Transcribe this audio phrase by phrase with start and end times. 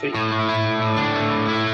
[0.00, 1.67] See.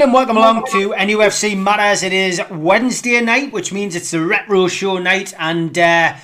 [0.00, 2.02] And welcome along to NUFC Matters.
[2.02, 6.14] It is Wednesday night, which means it's the retro show night, and uh,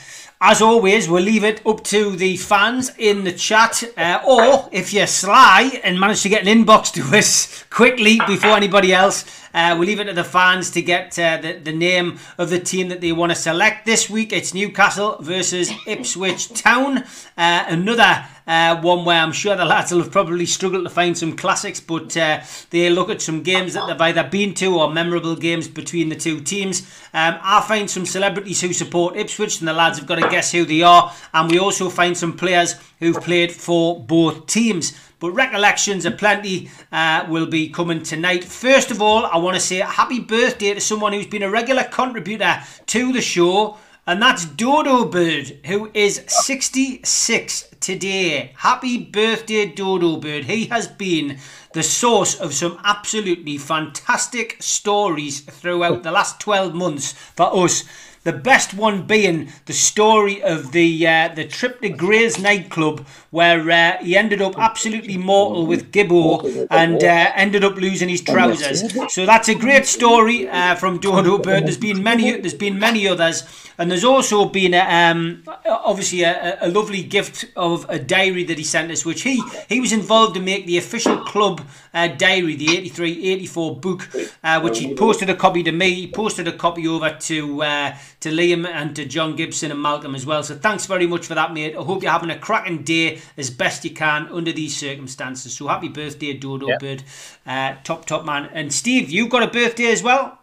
[0.41, 4.95] as always, we'll leave it up to the fans in the chat, uh, or if
[4.95, 9.74] you're sly and manage to get an inbox to us quickly before anybody else, uh,
[9.77, 12.88] we'll leave it to the fans to get uh, the, the name of the team
[12.91, 13.87] that they want to select.
[13.87, 16.99] This week it's Newcastle versus Ipswich Town.
[17.38, 21.16] Uh, another uh, one where I'm sure the lads will have probably struggled to find
[21.16, 24.93] some classics, but uh, they look at some games that they've either been to or
[24.93, 26.82] memorable games between the two teams.
[27.12, 30.52] Um, I find some celebrities who support Ipswich, and the lads have got to guess
[30.52, 31.12] who they are.
[31.34, 34.93] And we also find some players who've played for both teams.
[35.18, 38.45] But recollections aplenty uh, will be coming tonight.
[38.45, 41.84] First of all, I want to say happy birthday to someone who's been a regular
[41.84, 48.52] contributor to the show, and that's Dodo Bird, who is 66 today.
[48.59, 50.44] Happy birthday, Dodo Bird.
[50.44, 51.38] He has been
[51.72, 57.84] the source of some absolutely fantastic stories throughout the last 12 months for us.
[58.26, 63.06] The best one being the story of the uh, the trip to Gray's nightclub,
[63.37, 68.22] where uh, he ended up absolutely mortal with Gibbo and uh, ended up losing his
[68.22, 68.81] trousers.
[69.12, 71.65] So that's a great story uh, from Dodo Bird.
[71.66, 73.43] There's been many there's been many others,
[73.76, 78.56] and there's also been a, um, obviously a, a lovely gift of a diary that
[78.56, 81.61] he sent us, which he he was involved to make the official club
[81.93, 84.09] uh, diary, the 83-84 book,
[84.44, 85.93] uh, which he posted a copy to me.
[85.93, 90.15] He posted a copy over to uh, to Liam and to John Gibson and Malcolm
[90.15, 90.43] as well.
[90.43, 91.77] So thanks very much for that, mate.
[91.77, 95.54] I hope you're having a cracking day as best you can under these circumstances.
[95.56, 96.78] So happy birthday, Dodo Yeah.
[96.78, 97.03] Bird,
[97.47, 98.50] uh, top top man.
[98.53, 100.38] And Steve, you've got a birthday as well.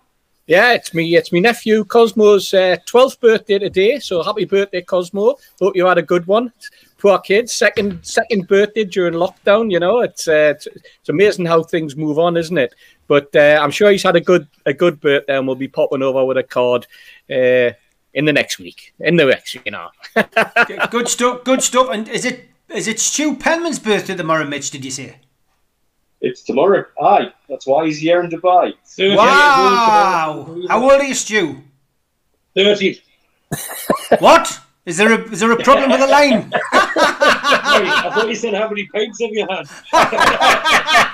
[0.46, 1.16] Yeah, it's me.
[1.16, 4.00] It's my nephew Cosmo's uh, twelfth birthday today.
[4.00, 5.36] So happy birthday, Cosmo!
[5.62, 6.52] Hope you had a good one.
[6.98, 9.72] Poor kid, second second birthday during lockdown.
[9.72, 12.76] You know, it's uh, it's, it's amazing how things move on, isn't it?
[13.08, 16.02] But uh, I'm sure he's had a good a good birthday, and we'll be popping
[16.02, 16.88] over with a card
[17.30, 17.72] uh,
[18.14, 18.94] in the next week.
[19.00, 19.90] In the next, you know.
[20.92, 21.46] good stuff.
[21.46, 21.90] Good stuff.
[21.90, 24.72] And is it is it Stu Penman's birthday tomorrow, Mitch?
[24.72, 25.18] Did you say?
[26.22, 26.86] It's tomorrow.
[27.02, 28.74] Aye, that's why he's here in Dubai.
[28.86, 30.62] 30 Wow!
[30.70, 31.62] How old are you, Stu?
[32.56, 33.02] 30.
[34.20, 34.60] What?
[34.86, 36.52] Is there a is there a problem with the line?
[36.74, 39.68] I thought you said how many pints have you had?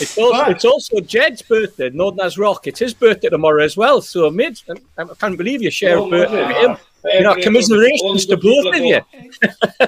[0.00, 2.66] It's also, it's also Jed's birthday, Northerners Rock.
[2.66, 4.00] It's his birthday tomorrow as well.
[4.02, 6.76] So, mate, I I can't believe you share Oh, a birthday with him.
[7.04, 9.00] You know, commiserations to both of you.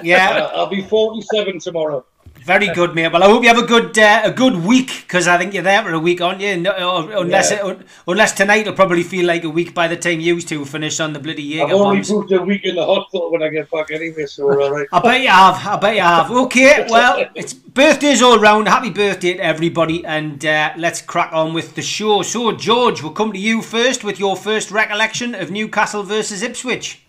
[0.01, 2.05] Yeah, Uh, I'll be 47 tomorrow.
[2.45, 3.11] Very good, mate.
[3.11, 5.63] Well, I hope you have a good uh, a good week because I think you're
[5.63, 6.55] there for a week, aren't you?
[6.57, 6.71] No,
[7.17, 7.67] unless Yeah.
[7.71, 10.99] it, unless tonight will probably feel like a week by the time you two finish
[10.99, 12.11] on the bloody I've only bombs.
[12.11, 14.87] booked a week in the hospital when I get back anyway, so we're all right.
[14.91, 15.55] I bet you have.
[15.67, 16.31] I bet you have.
[16.31, 18.67] Okay, well, it's birthdays all round.
[18.67, 22.21] Happy birthday to everybody, and uh, let's crack on with the show.
[22.21, 27.01] So, George, we'll come to you first with your first recollection of Newcastle versus Ipswich.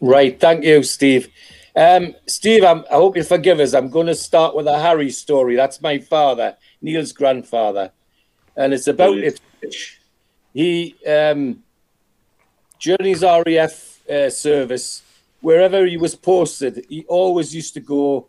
[0.00, 1.28] Right, thank you, Steve.
[1.76, 3.74] Um, Steve, I'm, I hope you forgive us.
[3.74, 5.56] I'm going to start with a Harry story.
[5.56, 7.92] That's my father, Neil's grandfather,
[8.56, 9.18] and it's about.
[9.18, 10.00] Ipswich.
[10.54, 11.62] He, um,
[12.80, 15.02] during his RAF uh, service,
[15.42, 18.28] wherever he was posted, he always used to go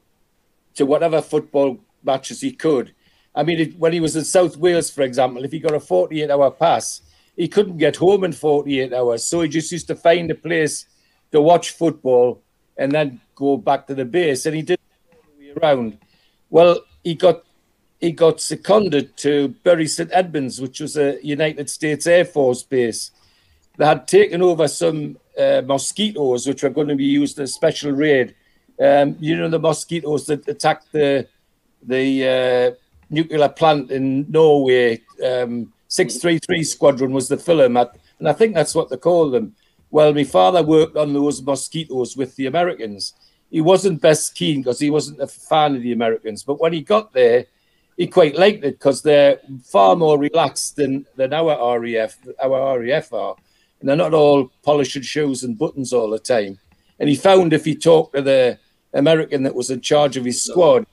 [0.76, 2.94] to whatever football matches he could.
[3.34, 5.80] I mean, it, when he was in South Wales, for example, if he got a
[5.80, 7.02] 48 hour pass,
[7.38, 9.24] he couldn't get home in 48 hours.
[9.24, 10.86] So he just used to find a place
[11.32, 12.44] to watch football
[12.78, 14.46] and then go back to the base.
[14.46, 15.98] And he did it all the way around.
[16.50, 17.44] Well, he got
[18.00, 23.12] he got seconded to Bury St Edmunds, which was a United States Air Force base.
[23.78, 27.48] They had taken over some uh, mosquitoes, which were going to be used in a
[27.48, 28.36] special raid.
[28.80, 31.28] Um, you know the mosquitoes that attacked the
[31.82, 32.76] the uh,
[33.10, 35.02] nuclear plant in Norway.
[35.24, 39.56] Um, 633 Squadron was the film, and I think that's what they call them.
[39.90, 43.14] Well, my father worked on those mosquitoes with the Americans.
[43.50, 46.82] He wasn't best keen because he wasn't a fan of the Americans, but when he
[46.82, 47.46] got there,
[47.96, 53.14] he quite liked it because they're far more relaxed than, than our RAF, our RAF
[53.14, 53.36] are.
[53.80, 56.60] and they're not all polishing shoes and buttons all the time.
[57.00, 58.60] And he found if he talked to the
[58.94, 60.86] American that was in charge of his squad,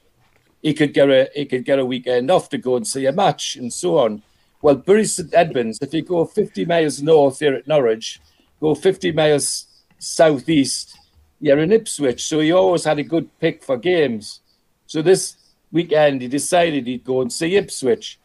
[0.62, 3.12] he could get a he could get a weekend off to go and see a
[3.12, 4.23] match and so on.
[4.62, 8.20] Well, Bury St Edmunds, if you go 50 miles north here at Norwich,
[8.60, 9.66] go 50 miles
[9.98, 10.98] southeast,
[11.40, 12.24] you're in Ipswich.
[12.24, 14.40] So he always had a good pick for games.
[14.86, 15.36] So this
[15.72, 18.18] weekend he decided he'd go and see Ipswich,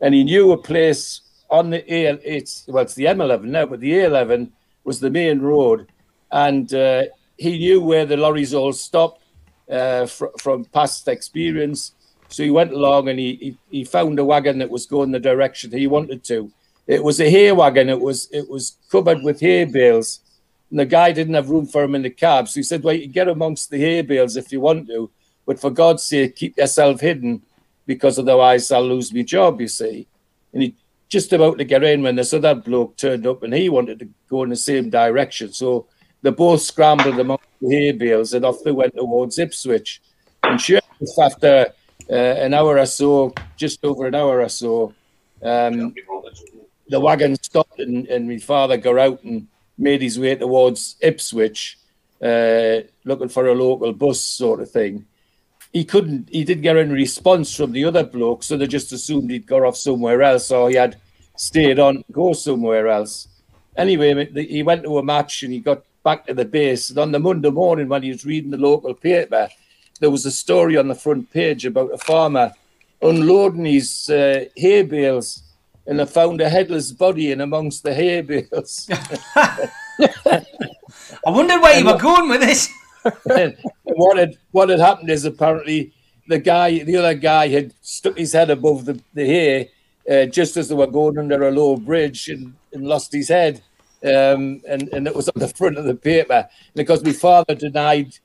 [0.00, 1.20] and he knew a place
[1.50, 2.18] on the A.
[2.24, 4.50] It's well, it's the M11 now, but the A11
[4.84, 5.88] was the main road,
[6.30, 7.04] and uh,
[7.36, 9.22] he knew where the lorries all stopped
[9.70, 11.92] uh, fr- from past experience.
[12.28, 15.20] So he went along and he, he he found a wagon that was going the
[15.20, 16.50] direction he wanted to.
[16.86, 17.88] It was a hay wagon.
[17.88, 20.20] It was it was covered with hay bales,
[20.70, 22.48] and the guy didn't have room for him in the cab.
[22.48, 25.10] So he said, "Well, you can get amongst the hay bales if you want to,
[25.46, 27.42] but for God's sake, keep yourself hidden,
[27.86, 30.06] because otherwise I'll lose my job." You see,
[30.52, 30.74] and he
[31.08, 34.08] just about to get in when this other bloke turned up, and he wanted to
[34.28, 35.52] go in the same direction.
[35.52, 35.86] So
[36.22, 40.02] they both scrambled amongst the hay bales, and off they went towards Ipswich.
[40.42, 40.80] And sure
[41.18, 41.72] after
[42.10, 44.92] uh, an hour or so, just over an hour or so,
[45.42, 45.94] um,
[46.88, 49.48] the wagon stopped and, and my father got out and
[49.78, 51.78] made his way towards Ipswich,
[52.22, 55.06] uh, looking for a local bus sort of thing.
[55.72, 59.30] He couldn't, he didn't get any response from the other bloke, so they just assumed
[59.30, 60.96] he'd got off somewhere else or he had
[61.36, 63.28] stayed on to go somewhere else.
[63.76, 66.90] Anyway, he went to a match and he got back to the base.
[66.90, 69.48] And on the Monday morning, when he was reading the local paper,
[69.98, 72.52] there was a story on the front page about a farmer
[73.02, 75.42] unloading his uh, hay bales
[75.86, 78.88] and they found a headless body in amongst the hay bales.
[79.36, 79.70] I
[81.26, 82.70] wondered where you were going with this.
[83.84, 85.92] what had what had happened is apparently
[86.26, 89.70] the guy, the other guy, had stuck his head above the, the hay
[90.10, 93.62] uh, just as they were going under a low bridge and, and lost his head.
[94.02, 96.48] Um, and, and it was on the front of the paper.
[96.74, 98.18] because my father denied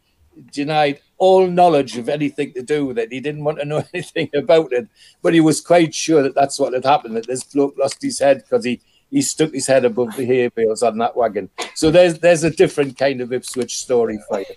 [0.52, 3.12] denied all knowledge of anything to do with it.
[3.12, 4.88] He didn't want to know anything about it,
[5.22, 7.16] but he was quite sure that that's what had happened.
[7.16, 8.82] That this bloke lost his head because he
[9.12, 11.50] he stuck his head above the hay bales on that wagon.
[11.76, 14.56] So there's there's a different kind of Ipswich story for you.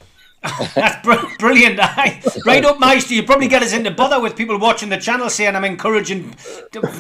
[0.74, 1.78] That's br- brilliant.
[2.46, 3.16] right up my street.
[3.16, 6.34] You probably get us into bother with people watching the channel saying I'm encouraging,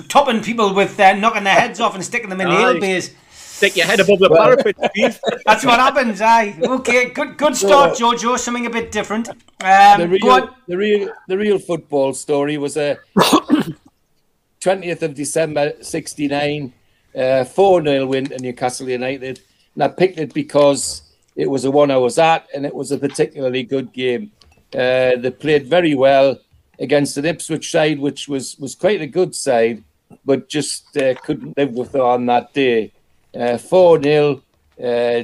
[0.08, 3.14] topping people with uh, knocking their heads off and sticking them in ale bays.
[3.52, 5.20] Stick your head above the parapet, Steve.
[5.44, 6.58] That's what happens, aye.
[6.62, 8.38] Okay, good good start, Jojo.
[8.38, 9.28] Something a bit different.
[9.28, 12.98] Um, the real, the real, the real football story was a
[14.60, 16.72] twentieth of December '69,
[17.14, 19.40] uh, four 0 win to Newcastle United,
[19.74, 21.02] and I picked it because
[21.36, 24.32] it was the one I was at, and it was a particularly good game.
[24.74, 26.38] Uh, they played very well
[26.80, 29.84] against an Ipswich side, which was was quite a good side,
[30.24, 32.92] but just uh, couldn't live with it on that day.
[33.38, 34.42] Uh, 4 0.
[34.82, 35.22] Uh,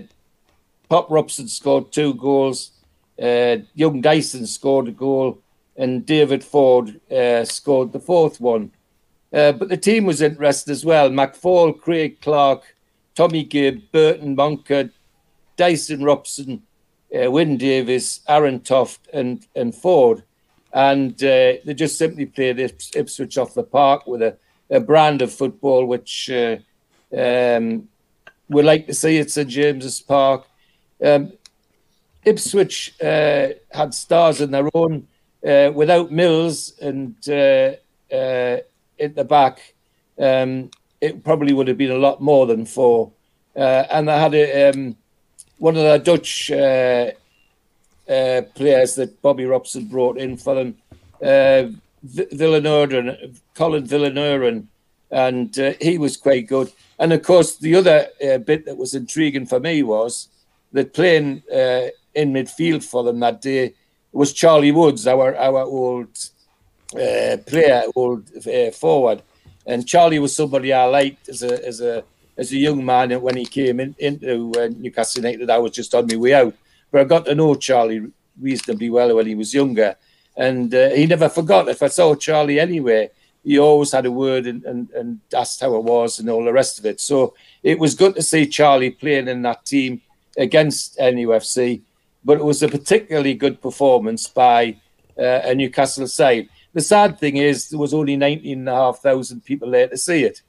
[0.88, 2.72] Pop Robson scored two goals.
[3.20, 5.40] Uh, Young Dyson scored a goal.
[5.76, 7.00] And David Ford
[7.44, 8.72] scored the fourth one.
[9.30, 11.08] but the team was interested as well.
[11.08, 12.74] McFaul, Craig Clark,
[13.14, 14.90] Tommy Gibb, Burton Moncur,
[15.56, 16.62] Dyson Robson,
[17.14, 20.22] uh, Wyn Davies, Arentoft, and and Ford,
[20.72, 24.36] and uh, they just simply played Ips- Ipswich off the park with a,
[24.70, 26.56] a brand of football which uh,
[27.16, 27.88] um,
[28.48, 30.46] we like to see at St James's Park.
[31.04, 31.32] Um,
[32.24, 35.06] Ipswich uh, had stars in their own
[35.46, 37.72] uh, without Mills and uh,
[38.12, 38.58] uh
[39.00, 39.74] at the back.
[40.18, 43.12] Um, it probably would have been a lot more than four.
[43.54, 44.96] Uh, and they had a, um,
[45.58, 47.12] one of the Dutch uh,
[48.54, 50.76] players that Bobby Robson brought in for them,
[51.22, 51.70] uh,
[52.04, 54.66] Viljoen, Colin Viljoen,
[55.10, 56.72] and he was quite good.
[56.98, 60.28] And of course, the other uh, bit that was intriguing for me was
[60.72, 63.74] that playing uh, in midfield for them that day
[64.12, 66.08] was Charlie Woods, our our old
[66.94, 69.22] uh, player, old uh, forward.
[69.66, 72.04] And Charlie was somebody I liked as a as a
[72.36, 73.12] as a young man.
[73.12, 76.34] And when he came in, into uh, Newcastle United, I was just on my way
[76.34, 76.54] out.
[76.90, 79.96] But I got to know Charlie reasonably well when he was younger,
[80.36, 81.68] and uh, he never forgot.
[81.68, 83.10] If I saw Charlie anywhere,
[83.48, 86.52] he always had a word and, and, and asked how it was and all the
[86.52, 87.00] rest of it.
[87.00, 90.02] So it was good to see Charlie playing in that team
[90.36, 91.80] against NUFC,
[92.26, 94.76] but it was a particularly good performance by
[95.18, 96.50] uh, a Newcastle side.
[96.74, 100.42] The sad thing is there was only 19,500 people there to see it,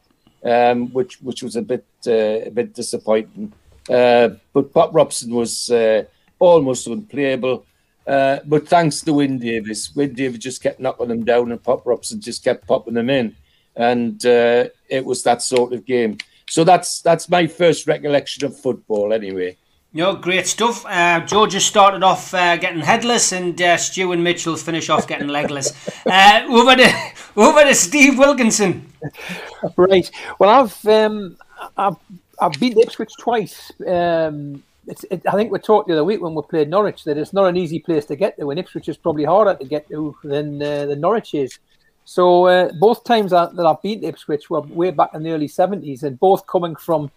[0.44, 3.54] um, which which was a bit uh, a bit disappointing.
[3.90, 6.04] Uh, but Pop Robson was uh,
[6.38, 7.66] almost unplayable.
[8.10, 11.86] Uh, but thanks to Wyn Davies, Wyn Davies just kept knocking them down, and Pop
[11.86, 13.36] Robson just kept popping them in,
[13.76, 16.18] and uh, it was that sort of game.
[16.50, 19.58] So that's that's my first recollection of football, anyway.
[19.94, 20.88] No, great stuff.
[20.88, 25.08] Uh, George just started off uh, getting headless, and uh, Stu and Mitchell finish off
[25.08, 25.72] getting legless.
[26.10, 26.92] Uh, over to
[27.36, 28.92] over to Steve Wilkinson.
[29.76, 30.10] Right.
[30.40, 31.38] Well, I've um,
[31.78, 31.98] I've
[32.42, 33.72] I've been to Ipswich twice.
[33.86, 37.18] Um, it's, it, I think we talked the other week when we played Norwich that
[37.18, 39.88] it's not an easy place to get to, and Ipswich is probably harder to get
[39.90, 41.60] to than uh, than Norwich is.
[42.06, 45.48] So uh, both times that, that I've to Ipswich were way back in the early
[45.48, 47.12] seventies, and both coming from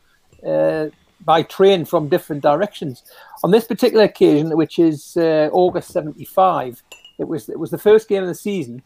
[0.46, 0.86] uh,
[1.24, 3.02] by train from different directions.
[3.42, 6.82] On this particular occasion, which is uh, August '75,
[7.18, 8.82] it was it was the first game of the season,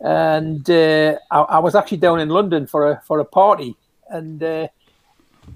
[0.00, 3.76] and uh, I, I, was actually down in London for a for a party,
[4.10, 4.66] and uh,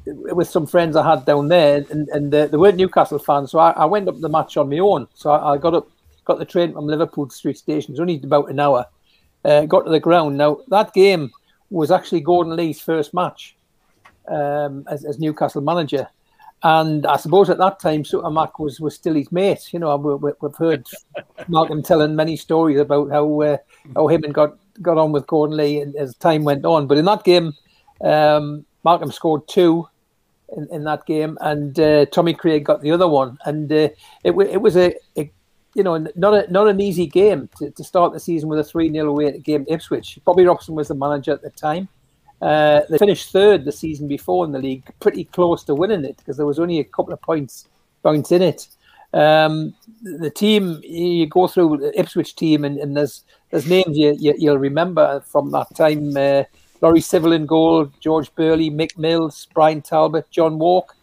[0.07, 3.59] with some friends I had down there, and, and uh, they weren't Newcastle fans, so
[3.59, 5.09] I, I, went up the match on my own.
[5.15, 5.89] So I, I, got up,
[6.25, 7.93] got the train from Liverpool Street Station.
[7.93, 8.87] It's only about an hour.
[9.45, 10.37] Uh, got to the ground.
[10.37, 11.31] Now that game
[11.71, 13.57] was actually Gordon Lee's first match
[14.29, 16.09] um, as, as, Newcastle manager.
[16.63, 19.73] And I suppose at that time, Supermac was, was still his mate.
[19.73, 20.87] You know, we, have heard
[21.49, 23.57] Malcolm telling many stories about how uh,
[23.95, 26.87] how him and got got on with Gordon Lee as time went on.
[26.87, 27.55] But in that game,
[28.03, 29.89] um, Malcolm scored two
[30.57, 33.39] in, in that game, and uh, Tommy Craig got the other one.
[33.45, 33.89] And uh,
[34.25, 35.31] it, it was a, a,
[35.75, 38.65] you know not a, not an easy game to, to start the season with a
[38.65, 40.19] three 0 away game Ipswich.
[40.25, 41.89] Bobby Robson was the manager at the time.
[42.41, 46.17] Uh, they finished third the season before in the league, pretty close to winning it
[46.17, 47.69] because there was only a couple of points
[48.03, 48.67] points in it.
[49.13, 54.51] Um, the team you go through Ipswich team, and, and there's there's names you, you
[54.51, 56.17] will remember from that time.
[56.17, 56.45] Uh,
[56.81, 60.97] Laurie Sivell in goal, George Burley, Mick Mills, Brian Talbot, John Wark,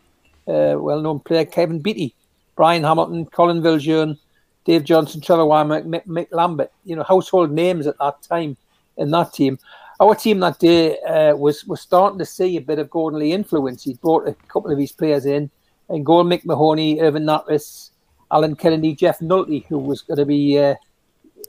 [0.47, 2.15] uh, well-known player, Kevin Beattie,
[2.55, 4.17] Brian Hamilton, Colin Viljoen,
[4.65, 6.71] Dave Johnson, Trevor Whymark, Mick, Mick, Lambert.
[6.83, 8.57] You know, household names at that time
[8.97, 9.59] in that team.
[9.99, 13.31] Our team that day uh, was was starting to see a bit of Gordon Lee
[13.33, 13.83] influence.
[13.83, 15.49] He brought a couple of his players in,
[15.89, 17.91] and goal Mick Mahoney, Irvin Nattrass,
[18.31, 20.75] Alan Kennedy, Geoff Nulty, who was going to be uh,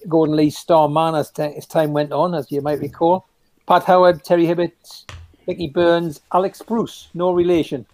[0.08, 3.27] Gordon Lee's star man as, t- as time went on, as you might recall.
[3.68, 5.04] Pat Howard, Terry Hibbitt,
[5.46, 7.84] Mickey Burns, Alex Bruce, no relation,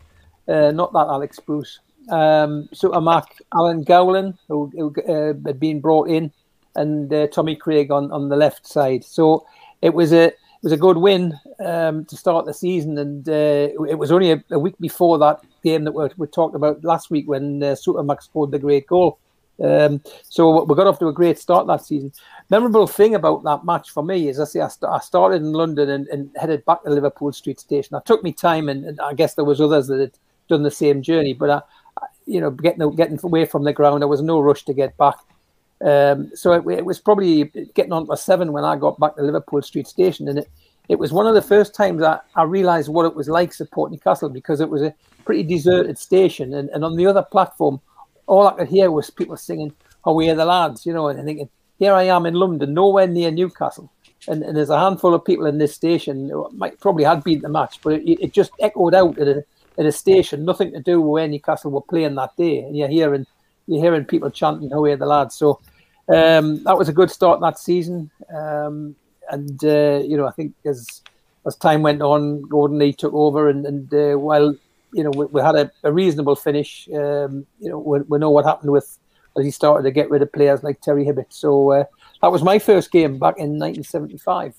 [0.46, 1.80] uh, not that Alex Bruce.
[2.10, 2.68] Um,
[3.02, 6.30] Mac, Alan Gowling, who, who uh, had been brought in,
[6.76, 9.02] and uh, Tommy Craig on, on the left side.
[9.02, 9.46] So
[9.82, 13.68] it was a it was a good win um, to start the season, and uh,
[13.88, 17.26] it was only a, a, week before that game that we, talked about last week
[17.26, 19.18] when uh, Mac scored the great goal.
[19.62, 22.12] Um, so we got off to a great start that season
[22.50, 25.52] memorable thing about that match for me is I say I, st- I started in
[25.52, 27.96] London and, and, headed back to Liverpool Street Station.
[27.96, 30.12] I took me time, and, and, I guess there was others that had
[30.48, 31.32] done the same journey.
[31.32, 31.62] But I,
[32.00, 34.96] I, you know, getting getting away from the ground, there was no rush to get
[34.96, 35.16] back.
[35.84, 37.44] Um, so it, it, was probably
[37.74, 40.48] getting on to seven when I got back to Liverpool Street Station, and it,
[40.88, 43.94] it was one of the first times I, I realised what it was like supporting
[43.94, 44.94] Newcastle because it was a
[45.24, 47.80] pretty deserted station, and, and on the other platform,
[48.26, 49.72] all I could hear was people singing
[50.04, 53.30] "Away are the lads," you know, and thinking here I am in London, nowhere near
[53.30, 53.90] Newcastle.
[54.26, 57.42] And, and there's a handful of people in this station who might probably had been
[57.42, 59.44] the match, but it, it just echoed out at a,
[59.76, 62.60] at a station, nothing to do with where Newcastle were playing that day.
[62.60, 63.26] And you're hearing
[63.66, 65.60] you're hearing people chanting "Away are the lads!" So
[66.08, 68.10] um, that was a good start that season.
[68.34, 68.96] Um,
[69.30, 71.02] and uh, you know, I think as
[71.46, 74.54] as time went on, Gordon Lee took over, and, and uh, while
[74.94, 78.30] you know we, we had a, a, reasonable finish, um, you know, we, we know
[78.30, 78.98] what happened with
[79.36, 81.26] as he started to get rid of players like Terry Hibbitt.
[81.30, 81.84] So uh,
[82.22, 84.54] that was my first game back in 1975.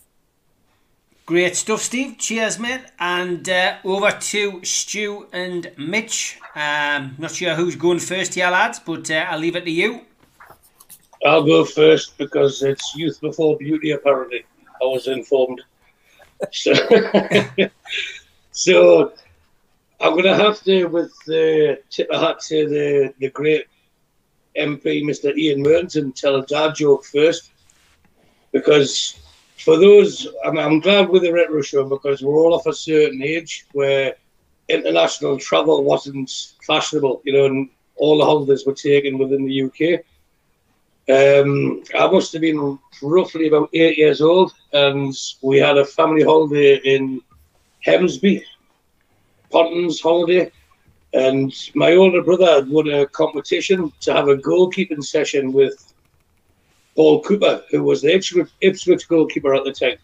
[1.26, 2.18] Great stuff, Steve.
[2.20, 2.82] Cheers, mate.
[3.00, 6.38] And uh, over to Stu and Mitch.
[6.54, 10.02] Um, not sure who's going first here, lads, but uh, I'll leave it to you.
[11.26, 14.46] I'll go first because it's youth before beauty, apparently.
[14.82, 15.64] I was informed.
[16.52, 16.74] So,
[18.52, 19.14] so
[20.00, 23.66] I'm going to have to, with the tip of hat to the, the great
[24.58, 25.36] MP, Mr.
[25.36, 27.52] Ian Merton, tell a dad joke first.
[28.52, 29.20] Because
[29.58, 33.22] for those, I'm, I'm glad with the retro show because we're all of a certain
[33.24, 34.16] age where
[34.68, 36.32] international travel wasn't
[36.66, 40.02] fashionable, you know, and all the holidays were taken within the UK.
[41.08, 46.24] Um, I must have been roughly about eight years old, and we had a family
[46.24, 47.22] holiday in
[47.86, 48.44] Hemsby,
[49.56, 50.52] Pontins holiday,
[51.14, 55.94] and my older brother had won a competition to have a goalkeeping session with
[56.94, 58.14] Paul Cooper, who was the
[58.62, 59.98] Ipswich, goalkeeper at the time.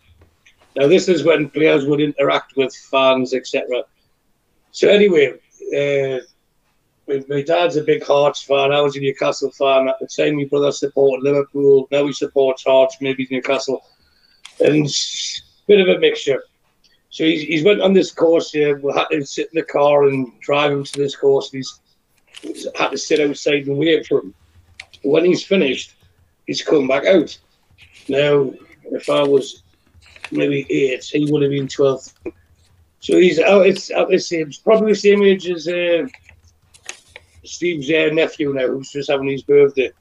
[0.77, 3.83] Now, this is when players would interact with fans, etc.
[4.71, 5.33] So, anyway,
[5.75, 6.19] uh,
[7.27, 8.71] my dad's a big Hearts fan.
[8.71, 10.37] I was a Newcastle fan at the time.
[10.37, 11.89] My brother supported Liverpool.
[11.91, 13.83] Now he supports Hearts, maybe Newcastle.
[14.61, 14.87] And
[15.67, 16.41] bit of a mixture.
[17.11, 18.77] So he's, he's went on this course here.
[18.77, 21.53] We had to sit in the car and drive him to this course.
[21.53, 21.63] And
[22.41, 24.33] he's had to sit outside and wait for him.
[25.03, 25.95] When he's finished,
[26.47, 27.37] he's come back out.
[28.07, 28.53] Now,
[28.85, 29.63] if I was
[30.31, 32.13] maybe eight, he would have been 12.
[33.01, 36.07] So he's out, it's out the same, probably the same age as uh,
[37.43, 39.91] Steve's uh, nephew now, who's just having his birthday,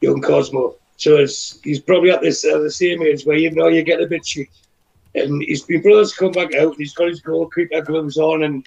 [0.00, 0.76] young Cosmo.
[0.96, 4.22] So he's probably at this the same age where you know you get a bit
[4.22, 4.48] cheap.
[5.14, 6.72] And his been brothers come back out.
[6.72, 8.66] And he's got his goalkeeper gloves on, and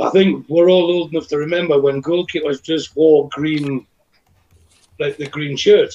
[0.00, 3.86] I think we're all old enough to remember when goalkeepers just wore green,
[4.98, 5.94] like the green shirt,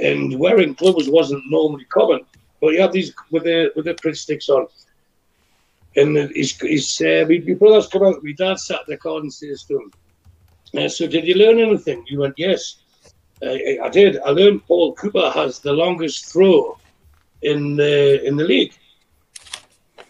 [0.00, 2.20] and wearing gloves wasn't normally common.
[2.60, 4.66] But he had these with the with the print sticks on.
[5.96, 8.22] And his, his uh, my brothers come out.
[8.22, 9.92] My dad sat in the car and says to him,
[10.76, 12.76] uh, "So did you learn anything?" He went, "Yes,
[13.42, 14.18] uh, I did.
[14.20, 16.78] I learned Paul Cooper has the longest throw
[17.42, 18.72] in the in the league."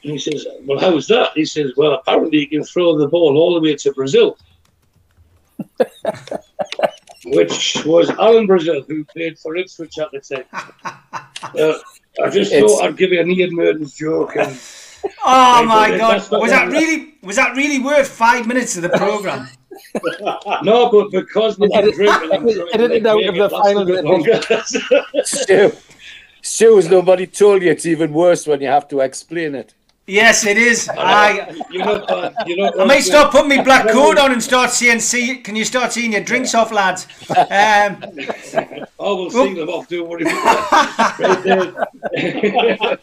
[0.03, 3.37] And he says, "Well, how's that?" He says, "Well, apparently you can throw the ball
[3.37, 4.39] all the way to Brazil."
[7.25, 10.45] Which was Alan Brazil, who played for Ipswich at the time.
[11.57, 11.79] Uh,
[12.21, 14.51] I just It's- thought I'd give you an Ian Merton's joke, and
[15.25, 16.29] Oh Right, my god!
[16.33, 19.49] Was that really was that really worth five minutes of the program?
[20.65, 23.35] no, but because we've been Edit- drinking, I'm trying to edit it out it
[26.43, 26.77] the last final a bit bit.
[26.77, 26.77] longer.
[26.77, 29.75] Stu, Stu, has nobody told you it's even worse when you have to explain it?
[30.09, 30.89] Yes, it is.
[30.89, 32.73] I you know, uh, you know.
[32.79, 35.01] I may start putting my black coat on and start seeing.
[35.01, 37.07] See, can you start seeing your drinks off, lads?
[37.31, 37.47] Um,
[38.55, 39.89] I will see them off.
[39.89, 40.25] Don't worry.
[40.25, 41.73] right there.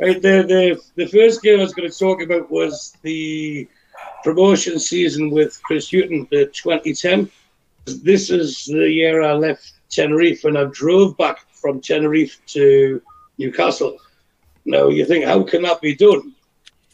[0.00, 0.42] right there.
[0.42, 3.68] The, the first game I was going to talk about was the
[4.24, 7.30] promotion season with Chris Hughton, the 2010.
[8.02, 13.02] This is the year I left Tenerife and I drove back from Tenerife to
[13.38, 13.98] Newcastle.
[14.64, 16.34] Now you think, how can that be done?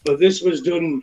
[0.04, 1.02] But this was done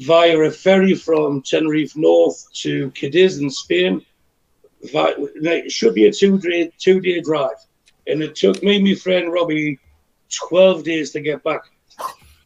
[0.00, 4.04] via a ferry from Tenerife North to Cadiz in Spain.
[4.82, 7.56] It should be a two day two day drive,
[8.06, 9.78] and it took me, and my friend Robbie,
[10.48, 11.62] twelve days to get back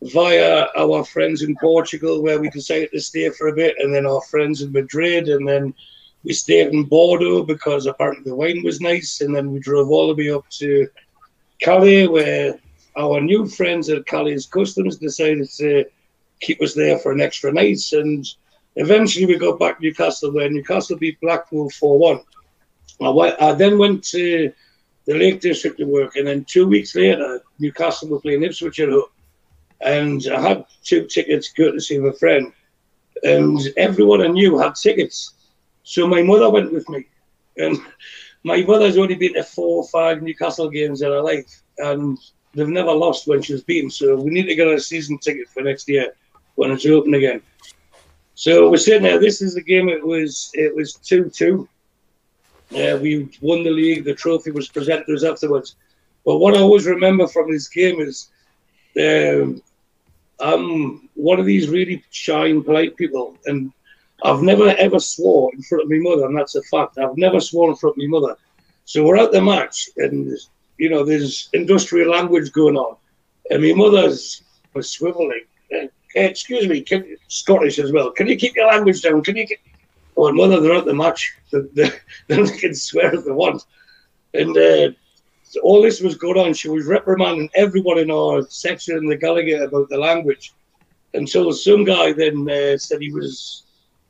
[0.02, 4.06] via our friends in Portugal, where we decided to stay for a bit, and then
[4.06, 5.74] our friends in Madrid, and then
[6.28, 10.08] we stayed in Bordeaux because apparently the wine was nice, and then we drove all
[10.08, 10.86] the way up to
[11.62, 12.60] Calais, where
[12.98, 15.86] our new friends at Calais Customs decided to
[16.40, 18.26] keep us there for an extra night, and
[18.76, 22.20] eventually we got back to Newcastle, where Newcastle beat Blackpool 4 1.
[23.40, 24.52] I, then went to
[25.06, 28.90] the Lake District to work, and then two weeks later, Newcastle were playing Ipswich at
[28.90, 29.04] home.
[29.80, 32.52] And I had two tickets courtesy of a friend,
[33.22, 35.32] and everyone I knew had tickets.
[35.88, 37.06] So my mother went with me,
[37.56, 37.78] and
[38.44, 42.18] my mother's only been to four or five Newcastle games in her life, and
[42.52, 43.88] they've never lost when she was beaten.
[43.88, 46.12] So we need to get a season ticket for next year
[46.56, 47.40] when it's open again.
[48.34, 49.18] So we're sitting there.
[49.18, 49.88] This is the game.
[49.88, 51.66] It was it was two two.
[52.70, 54.04] Uh, we won the league.
[54.04, 55.76] The trophy was presented to us afterwards.
[56.22, 58.28] But what I always remember from this game is,
[59.00, 59.62] um,
[60.38, 63.72] I'm one of these really shy and polite people, and
[64.22, 66.98] I've never ever swore in front of my mother, and that's a fact.
[66.98, 68.36] I've never sworn in front of my mother.
[68.84, 70.36] So we're at the match, and
[70.78, 72.96] you know there's industrial language going on,
[73.50, 74.42] and my mother's
[74.74, 75.44] was swiveling.
[75.72, 78.10] Uh, excuse me, can, Scottish as well.
[78.10, 79.22] Can you keep your language down?
[79.22, 79.46] Can you?
[79.46, 79.60] Keep...
[80.16, 81.34] Oh, mother, they're at the match.
[81.50, 81.60] They,
[82.28, 83.64] they, they can swear if they want.
[84.34, 84.90] And uh,
[85.44, 86.52] so all this was going on.
[86.52, 90.52] She was reprimanding everyone in our section in the Gallowgate about the language.
[91.14, 93.64] Until some guy then uh, said he was,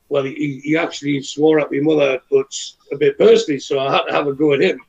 [0.09, 2.53] well, he, he actually swore at my mother, but
[2.91, 3.59] a bit personally.
[3.59, 4.79] So I had to have a go at him,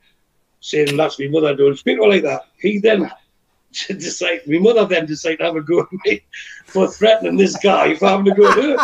[0.59, 1.55] saying that's my mother.
[1.55, 2.47] Don't like that.
[2.59, 3.09] He then
[3.87, 6.23] decided, my mother then decided to have a go at me
[6.65, 8.77] for threatening this guy for having a go at her.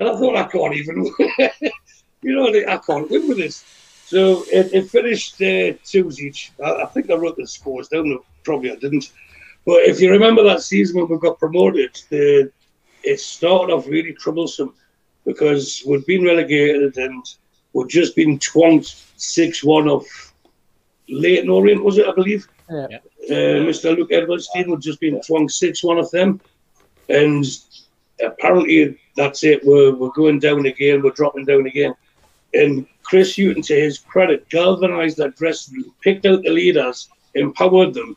[0.00, 1.04] And I thought, I can't even,
[2.22, 3.64] you know, I can't win with this.
[4.06, 6.52] So it, it finished uh, twos each.
[6.62, 8.18] I, I think I wrote the scores down.
[8.42, 9.12] Probably I didn't.
[9.64, 12.50] But if you remember that season when we got promoted, the,
[13.02, 14.74] it started off really troublesome
[15.24, 17.24] because we'd been relegated and
[17.72, 20.34] we'd just been twonked 6 1 off
[21.08, 22.48] Leyton Orient, was it, I believe?
[22.70, 22.98] Yeah.
[23.28, 23.96] Uh, Mr.
[23.96, 26.40] Luke Edwards' team had just been twonked 6 1 of them.
[27.08, 27.44] And
[28.24, 29.64] apparently that's it.
[29.64, 31.02] We're, we're going down again.
[31.02, 31.94] We're dropping down again.
[32.54, 37.94] And Chris Hughton, to his credit, galvanized that dressing room, picked out the leaders, empowered
[37.94, 38.16] them.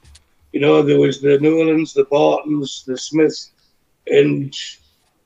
[0.54, 3.52] You know, there was the Nolans, the Bartons, the Smiths,
[4.08, 4.56] and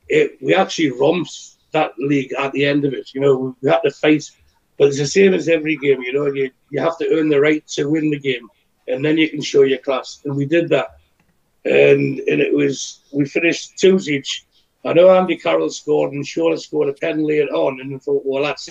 [0.08, 3.14] it, we actually romped that league at the end of it.
[3.14, 4.30] You know, we had to fight,
[4.78, 6.02] but it's the same as every game.
[6.02, 8.48] You know, you, you have to earn the right to win the game,
[8.88, 10.20] and then you can show your class.
[10.24, 10.98] And we did that.
[11.64, 14.44] and and it was we finished two each.
[14.84, 18.22] I know Andy Carroll scored and Shola scored a pen later on, and I thought,
[18.24, 18.68] well, that's.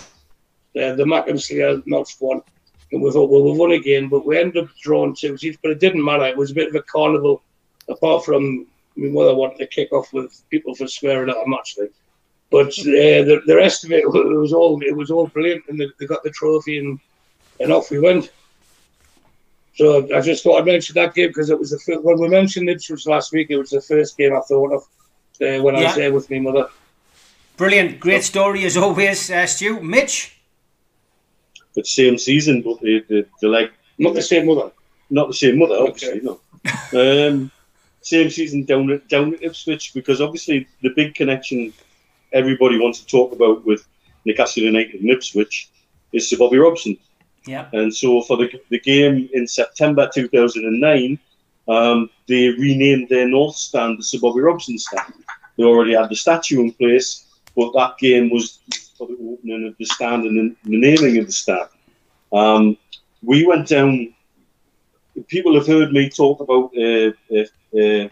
[0.73, 2.41] Uh, the Macclesfield notched one,
[2.93, 5.57] and we thought, well, we've won again, but we ended up drawing two each.
[5.61, 6.25] But it didn't matter.
[6.25, 7.43] It was a bit of a carnival,
[7.89, 11.75] apart from my mother wanted to kick off with people for swearing at a match
[11.75, 11.89] thing.
[12.51, 15.79] But uh, the, the rest of it, it was all it was all brilliant, and
[15.79, 16.99] they, they got the trophy, and
[17.61, 18.29] and off we went.
[19.75, 22.27] So I just thought I'd mention that game because it was the first, when we
[22.27, 23.47] mentioned Ipswich last week.
[23.49, 24.81] It was the first game I thought of
[25.41, 25.87] uh, when I Yeah.
[25.87, 26.67] was there with my mother.
[27.55, 29.79] Brilliant, great story as always, uh, Stu.
[29.81, 30.35] Mitch,
[31.75, 34.71] But same season, but they, they, they're like Not the same mother.
[35.09, 36.21] not the same mother, obviously.
[36.21, 36.39] No.
[36.93, 37.51] Um,
[38.01, 41.71] same season down at down at Ipswich because obviously the big connection
[42.33, 43.87] everybody wants to talk about with
[44.25, 45.69] Newcastle United and Ipswich
[46.13, 46.97] is Sir Bobby Robson.
[47.45, 51.19] yeah, And so for the, the game in September 2009,
[51.67, 55.13] um, they renamed their North Stand the Sir Bobby Robson Stand.
[55.57, 58.59] They already had the statue in place, but that game was
[58.97, 61.69] for the opening of the stand and the, the naming of the stand.
[62.31, 62.77] Um,
[63.21, 64.13] we went down.
[65.27, 68.09] People have heard me talk about uh, uh, uh,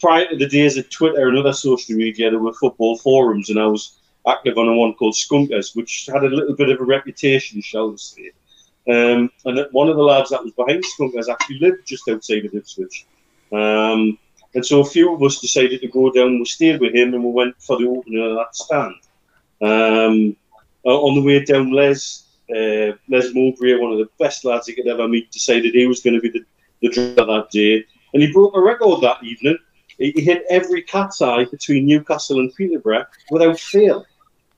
[0.00, 2.30] prior to the days of Twitter and other social media.
[2.30, 6.24] There were football forums, and I was active on a one called Skunkers, which had
[6.24, 8.30] a little bit of a reputation, shall we say.
[8.88, 12.54] Um, and one of the lads that was behind Skunkers actually lived just outside of
[12.54, 13.06] Ipswich.
[13.52, 14.18] Um,
[14.54, 16.38] and so a few of us decided to go down.
[16.38, 18.94] We stayed with him and we went for the opening of that stand.
[19.60, 20.36] Um,
[20.84, 24.86] on the way down, Les uh, Les Mowbray, one of the best lads you could
[24.86, 26.44] ever meet, decided he was going to be the,
[26.80, 27.84] the driver that day.
[28.14, 29.58] And he broke a record that evening.
[29.98, 34.06] He, he hit every cat's eye between Newcastle and Peterborough without fail.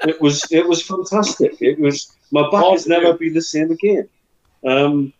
[0.02, 1.60] It was it was fantastic.
[1.60, 4.08] It was my back has never been the same again.
[4.64, 5.12] Um,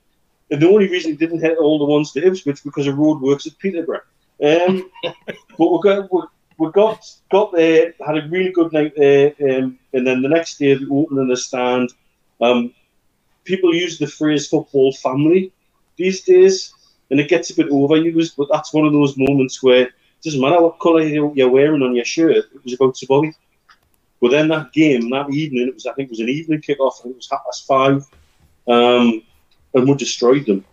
[0.51, 3.47] and the only reason he didn't hit all the ones to Ipswich because of roadworks
[3.47, 4.01] at Peterborough.
[4.43, 6.23] Um, but we got we,
[6.59, 10.59] we got got there, had a really good night there, um, and then the next
[10.59, 11.93] day the opening the stand.
[12.41, 12.75] Um,
[13.45, 15.53] people use the phrase "football family"
[15.97, 16.73] these days,
[17.11, 18.35] and it gets a bit overused.
[18.37, 19.91] But that's one of those moments where
[20.25, 22.37] doesn't matter what colour you- you're wearing on your shirt.
[22.37, 23.33] It was about Sir Bobby.
[24.21, 27.01] But then that game, that evening, it was I think it was an evening kick-off.
[27.05, 28.05] I it was half past five,
[28.69, 29.23] um,
[29.75, 30.65] and we destroyed them.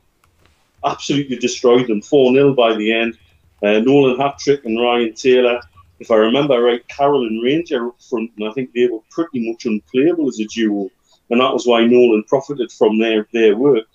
[0.83, 2.01] Absolutely destroyed them.
[2.01, 3.17] Four 0 by the end.
[3.63, 5.59] Uh, Nolan Hattrick and Ryan Taylor.
[5.99, 9.49] If I remember right, Carroll and Ranger up front, and I think they were pretty
[9.49, 10.89] much unplayable as a duo,
[11.29, 13.87] and that was why Nolan profited from their their work.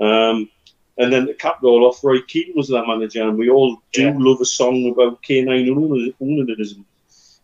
[0.00, 0.50] Um,
[0.98, 3.82] and then to cap it all off, Roy Keaton was their manager, and we all
[3.92, 4.14] do Yeah.
[4.16, 6.84] love a song about K9 onanism.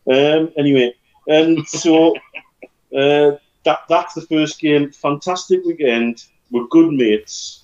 [0.06, 0.94] Um, anyway,
[1.28, 2.14] and so
[2.96, 3.32] uh,
[3.64, 4.90] that that's the first game.
[4.90, 6.24] Fantastic weekend.
[6.50, 7.62] We're good mates,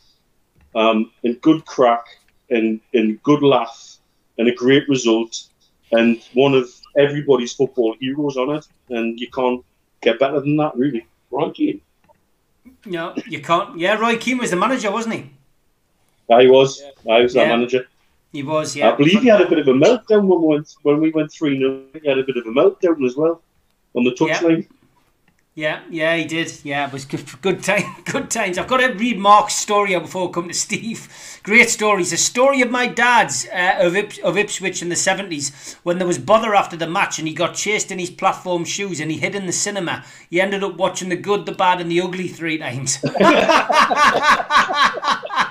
[0.74, 2.04] um, and good crack,
[2.50, 3.96] and and good laugh,
[4.38, 5.44] and a great result,
[5.92, 8.66] and one of everybody's football heroes on it.
[8.90, 9.62] And you can't
[10.00, 11.06] get better than that, really.
[11.30, 11.80] Ron Keane.
[12.86, 13.78] no, you can't.
[13.78, 15.30] Yeah, Roy Keane was the manager, wasn't he?
[16.30, 17.44] I was, I was Yeah.
[17.44, 17.86] that manager.
[18.32, 18.76] He was.
[18.76, 21.10] Yeah, I believe he had a bit of a meltdown when we went when we
[21.10, 23.42] went three 0 He had a bit of a meltdown as well
[23.94, 24.66] on the touchline.
[25.54, 26.52] Yeah, yeah, he did.
[26.62, 28.58] Yeah, it was good, good time, good times.
[28.58, 31.08] I've got to read Mark's story before I come to Steve.
[31.42, 32.12] Great stories.
[32.12, 36.06] A story of my dad's uh, of, Ips- of Ipswich in the seventies when there
[36.06, 39.18] was bother after the match and he got chased in his platform shoes and he
[39.18, 40.04] hid in the cinema.
[40.30, 42.98] He ended up watching the good, the bad, and the ugly three times.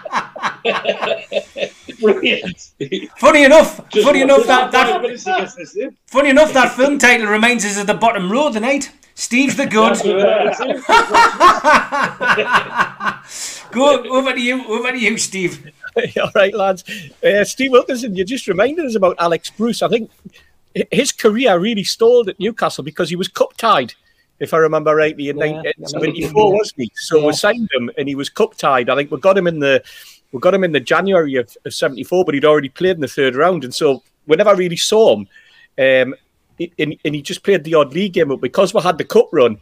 [2.00, 2.72] Brilliant.
[3.18, 6.74] funny enough, Just funny enough just that, that minute to get this funny enough that
[6.76, 8.92] film title reminds us of the bottom row tonight.
[9.16, 9.96] Steve's the good.
[9.96, 10.60] That's.
[13.72, 15.72] Go over to you, over to you, Steve.
[16.22, 16.84] All right, lads.
[17.24, 19.82] Uh, Steve Wilkinson, you just reminded us about Alex Bruce.
[19.82, 20.12] I think
[20.92, 23.94] his career really stalled at Newcastle because he was cup tied,
[24.40, 26.92] if I remember rightly, in Yeah, 1974, wasn't he?
[26.96, 27.26] So Yeah.
[27.28, 28.90] we signed him and he was cup tied.
[28.90, 29.84] I think we got him in the
[30.32, 33.08] we got him in the January of, of 74, but he'd already played in the
[33.08, 33.64] third round.
[33.64, 35.28] And so we never really saw him.
[35.80, 36.16] Um,
[36.80, 39.30] and, and he just played the odd league game, but because we had the cup
[39.32, 39.58] run,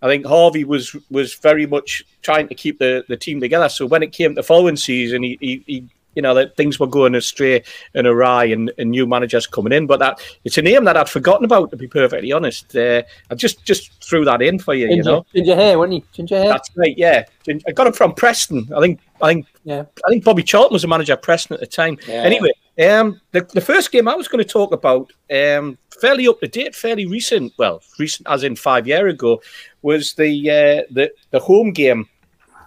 [0.00, 3.68] I think Harvey was was very much trying to keep the, the team together.
[3.68, 6.80] So when it came to the following season, he, he, he you know that things
[6.80, 7.62] were going astray
[7.94, 9.86] and awry, and, and new managers coming in.
[9.86, 12.74] But that it's a name that I'd forgotten about, to be perfectly honest.
[12.76, 15.26] Uh, I just just threw that in for you, you Ginger, know.
[15.34, 16.04] ginger hair, wasn't he?
[16.12, 16.48] Ginger hair.
[16.48, 17.24] That's right, yeah.
[17.66, 18.68] I got him from Preston.
[18.76, 19.84] I think I think Yeah.
[20.04, 21.98] I think Bobby Charlton was a manager at Preston at the time.
[22.06, 22.22] Yeah.
[22.22, 22.52] Anyway,
[22.88, 26.48] um, the, the first game I was going to talk about, um, fairly up to
[26.48, 27.52] date, fairly recent.
[27.58, 29.42] Well, recent as in five year ago,
[29.82, 32.08] was the uh, the the home game,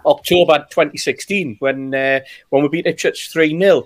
[0.06, 3.86] October 2016, when uh, when we beat Ipswich three 0 um,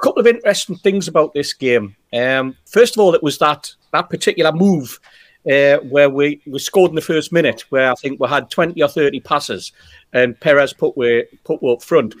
[0.00, 1.94] a couple of interesting things about this game.
[2.12, 4.98] Um, first of all, it was that that particular move
[5.46, 8.80] uh, where we, we scored in the first minute, where I think we had 20
[8.82, 9.72] or 30 passes,
[10.12, 12.14] and Perez put we put up front.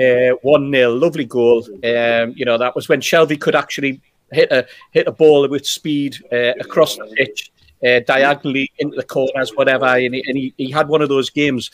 [0.00, 1.64] Uh, one 0 lovely goal.
[1.84, 4.00] Um, you know that was when Shelvey could actually
[4.32, 7.52] hit a hit a ball with speed uh, across the pitch.
[7.86, 11.28] Uh, diagonally into the corners, whatever, and, he, and he, he had one of those
[11.28, 11.70] games.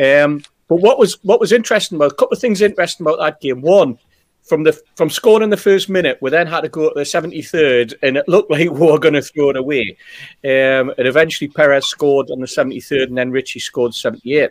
[0.00, 3.40] Um, but what was what was interesting about a couple of things interesting about that
[3.40, 3.62] game.
[3.62, 3.98] One,
[4.42, 7.02] from the from scoring in the first minute, we then had to go to the
[7.02, 9.96] 73rd, and it looked like we were going to throw it away.
[10.44, 14.50] Um, and eventually, Perez scored on the 73rd, and then Ritchie scored 78.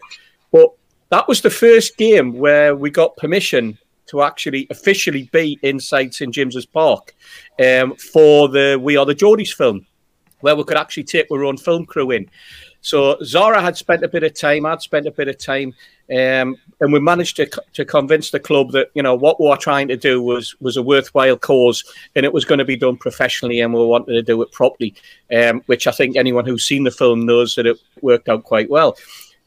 [0.56, 0.72] But
[1.10, 6.34] that was the first game where we got permission to actually officially be inside St
[6.34, 7.14] James's Park
[7.60, 9.86] um, for the We Are the Geordies film,
[10.40, 12.30] where we could actually take our own film crew in.
[12.80, 15.74] So Zara had spent a bit of time, I'd spent a bit of time,
[16.10, 19.58] um, and we managed to to convince the club that you know what we were
[19.58, 21.84] trying to do was was a worthwhile cause,
[22.16, 24.96] and it was going to be done professionally, and we wanted to do it properly.
[25.36, 28.70] Um, which I think anyone who's seen the film knows that it worked out quite
[28.70, 28.96] well.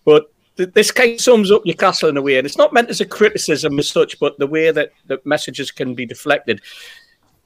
[0.04, 0.30] But
[0.66, 3.06] this kind of sums up Newcastle in a way, and it's not meant as a
[3.06, 6.60] criticism as such, but the way that the messages can be deflected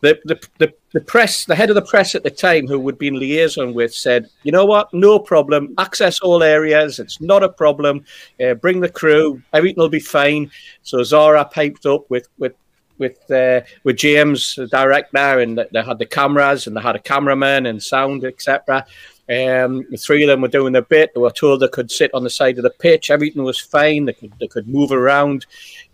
[0.03, 2.99] the, the, the, the, press, the head of the press at the time, who would
[2.99, 4.93] be in liaison with, said, "You know what?
[4.93, 5.75] No problem.
[5.79, 6.99] Access all areas.
[6.99, 8.05] It's not a problem.
[8.45, 9.41] Uh, bring the crew.
[9.53, 10.51] Everything will be fine."
[10.83, 12.55] So Zara piped up with with
[12.99, 17.01] with uh, with James, the director, and they had the cameras and they had a
[17.01, 18.85] cameraman and sound, etc.
[19.29, 21.15] Um, the three of them were doing their bit.
[21.15, 23.11] They were told they could sit on the side of the pitch.
[23.11, 24.05] Everything was fine.
[24.05, 25.47] They could they could move around.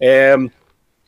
[0.03, 0.51] Um,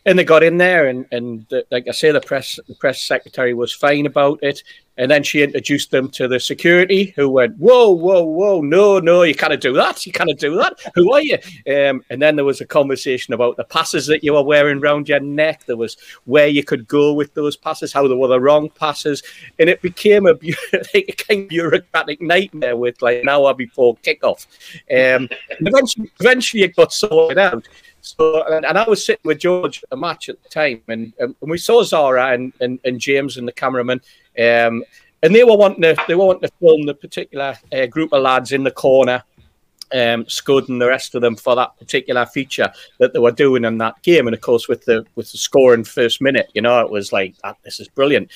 [0.07, 3.03] and they got in there, and and the, like I say, the press the press
[3.03, 4.63] secretary was fine about it,
[4.97, 8.61] and then she introduced them to the security, who went, "Whoa, whoa, whoa!
[8.63, 10.07] No, no, you can't do that!
[10.07, 10.79] You can't do that!
[10.95, 14.33] Who are you?" Um, and then there was a conversation about the passes that you
[14.33, 15.65] were wearing around your neck.
[15.67, 19.23] There was where you could go with those passes, how they were the wrong passes,
[19.59, 20.35] and it became a,
[20.95, 24.47] a kind of bureaucratic nightmare with like an hour before kickoff.
[24.91, 25.29] Um,
[25.61, 27.69] eventually, eventually, it got sorted out.
[28.01, 31.35] So, and, and, I was sitting with George a match at the time, and, and
[31.41, 34.01] we saw Zara and, and, and James and the cameraman,
[34.39, 34.83] um,
[35.23, 38.23] and they were wanting to they were wanting to film the particular uh, group of
[38.23, 39.23] lads in the corner,
[39.93, 43.65] um, Scud and the rest of them for that particular feature that they were doing
[43.65, 46.81] in that game, and of course with the with the scoring first minute, you know,
[46.81, 48.31] it was like ah, this is brilliant.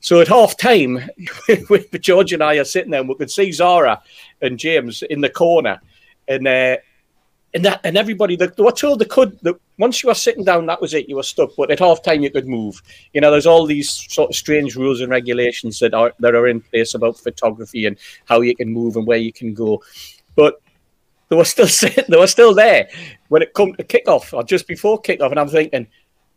[0.00, 1.08] So at half time,
[1.70, 4.02] with George and I are sitting there, and we could see Zara
[4.42, 5.80] and James in the corner,
[6.28, 6.46] and.
[6.46, 6.76] Uh,
[7.54, 10.44] and that and everybody they, they were told they could that once you were sitting
[10.44, 11.50] down that was it you were stuck.
[11.56, 12.82] But at half time you could move.
[13.12, 16.48] You know there's all these sort of strange rules and regulations that are that are
[16.48, 19.82] in place about photography and how you can move and where you can go.
[20.34, 20.60] But
[21.28, 22.88] they were still sitting they were still there
[23.28, 25.30] when it come to kickoff or just before kickoff.
[25.30, 25.86] And i'm thinking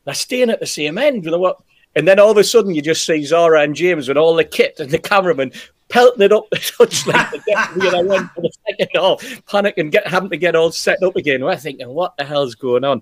[0.06, 1.58] they're staying at the same end you know what?
[1.96, 4.44] And then all of a sudden, you just see Zara and James with all the
[4.44, 5.52] kit and the cameraman
[5.90, 10.38] pelting it up the touchline other one for the second half, panicking, get having to
[10.38, 11.44] get all set up again.
[11.44, 13.02] We're thinking, what the hell's going on?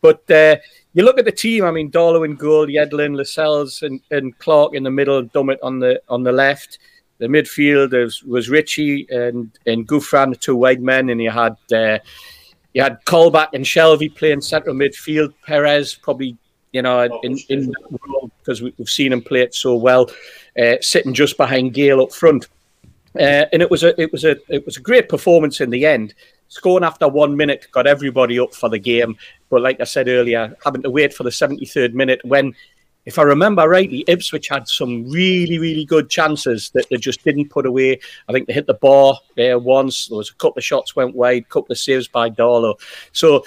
[0.00, 0.56] But uh,
[0.92, 1.64] you look at the team.
[1.64, 6.00] I mean, Darlow goal, Yedlin, Lascelles, and, and Clark in the middle, Dummett on the
[6.08, 6.78] on the left.
[7.18, 7.92] The midfield
[8.26, 11.98] was, Ritchie and and Gouffran, the two wide men, and you had uh,
[12.74, 15.32] you had Colback and Shelvey playing central midfield.
[15.46, 16.36] Perez probably
[16.72, 17.72] you know in in
[18.40, 20.10] because we've seen him play it so well
[20.60, 22.48] uh, sitting just behind Gayle up front.
[23.18, 25.86] Uh, and it was a it was a it was a great performance in the
[25.86, 26.14] end.
[26.48, 29.16] Scoring after one minute got everybody up for the game.
[29.50, 32.54] But like I said earlier, having to wait for the 73rd minute when,
[33.06, 37.50] if I remember rightly, Ipswich had some really, really good chances that they just didn't
[37.50, 37.98] put away.
[38.28, 40.08] I think they hit the bar there once.
[40.08, 42.74] There was a couple of shots went wide, couple of saves by Darlow.
[43.12, 43.44] So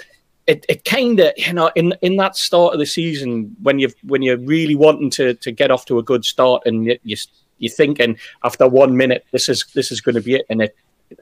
[0.48, 3.90] it, it kind of you know in in that start of the season when you
[4.02, 7.16] when you're really wanting to to get off to a good start and you, you
[7.58, 10.74] you're thinking after one minute this is this is going to be it and it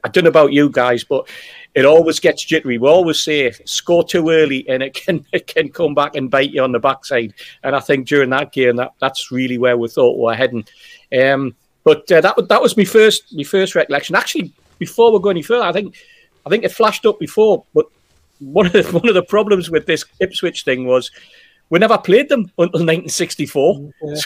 [0.03, 1.29] I don't know about you guys, but
[1.73, 2.77] it always gets jittery.
[2.77, 6.51] We always say score too early, and it can it can come back and bite
[6.51, 7.33] you on the backside.
[7.63, 10.65] And I think during that game, that that's really where we thought we were heading.
[11.17, 14.15] Um, but uh, that that was my first my first recollection.
[14.15, 15.95] Actually, before we go any further, I think
[16.45, 17.85] I think it flashed up before, but
[18.39, 21.11] one of the, one of the problems with this Ipswich thing was
[21.69, 23.91] we never played them until 1964.
[24.03, 24.15] Yeah.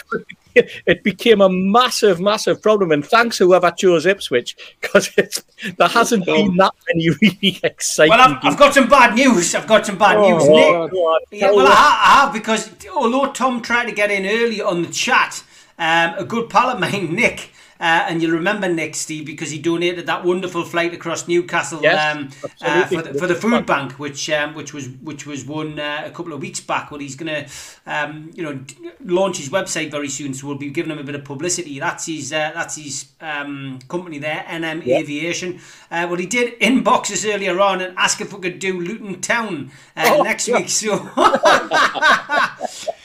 [0.54, 2.92] So it became a massive, massive problem.
[2.92, 8.10] And thanks whoever chose Ipswich, because there hasn't been that many really exciting.
[8.10, 9.54] Well, I've, I've, got some bad news.
[9.54, 11.40] I've got some bad oh, news, Nick.
[11.40, 15.42] Yeah, well, I have because although Tom tried to get in early on the chat,
[15.78, 17.50] um, a good pal of mine, Nick,
[17.82, 22.16] uh, and you'll remember Nick Steve because he donated that wonderful flight across Newcastle Yes,
[22.16, 22.30] um,
[22.62, 26.04] uh, for, the, for the food bank, which um, which was which was won uh,
[26.06, 26.92] a couple of weeks back.
[26.92, 27.50] Well, he's going to
[27.84, 28.60] um, you know
[29.04, 31.80] launch his website very soon, so we'll be giving him a bit of publicity.
[31.80, 35.58] That's his uh, that's his um, company there, NM Aviation.
[35.90, 39.20] Uh, well, he did inbox us earlier on and ask if we could do Luton
[39.20, 40.58] Town uh, Oh, next yeah.
[40.58, 40.68] week.
[40.68, 41.10] So.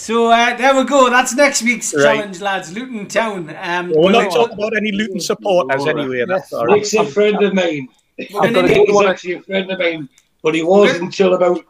[0.00, 1.10] So uh, there we go.
[1.10, 2.16] That's next week's Right.
[2.16, 2.72] challenge, lads.
[2.72, 3.54] Luton Town.
[3.60, 6.24] Um, We're we'll not talking about any Luton supporters anyway.
[6.26, 6.76] That's all right.
[6.76, 7.86] Nick's a friend of mine.
[8.18, 10.08] I've got a Nick good He's actually a friend of mine,
[10.42, 11.60] but he was until about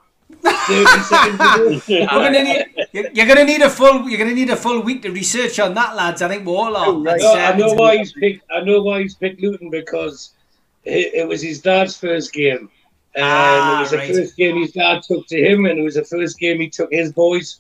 [0.45, 1.81] 30 seconds ago.
[1.89, 4.09] We're gonna need, you're, you're gonna need a full.
[4.09, 6.23] You're gonna need a full week to research on that, lads.
[6.23, 7.03] I think we all are.
[7.03, 8.45] That's, No, uh, I know why he's picked.
[8.53, 10.35] I know why he's picked Luton because
[10.85, 12.71] it, it was his dad's first game,
[13.17, 14.15] and Ah, it was the right.
[14.15, 16.93] first game his dad took to him, and it was the first game he took
[16.93, 17.59] his boys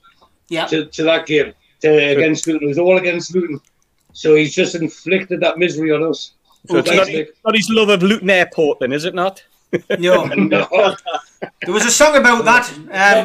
[0.51, 0.67] Yeah.
[0.67, 2.65] to, to that game to, against Luton.
[2.65, 3.61] It was all against Luton,
[4.13, 6.33] so he's just inflicted that misery on us.
[6.69, 7.09] So it's not,
[7.45, 9.43] not his love of Luton Airport, then, is it not?
[9.99, 10.97] No, No,
[11.40, 12.70] there was a song about that.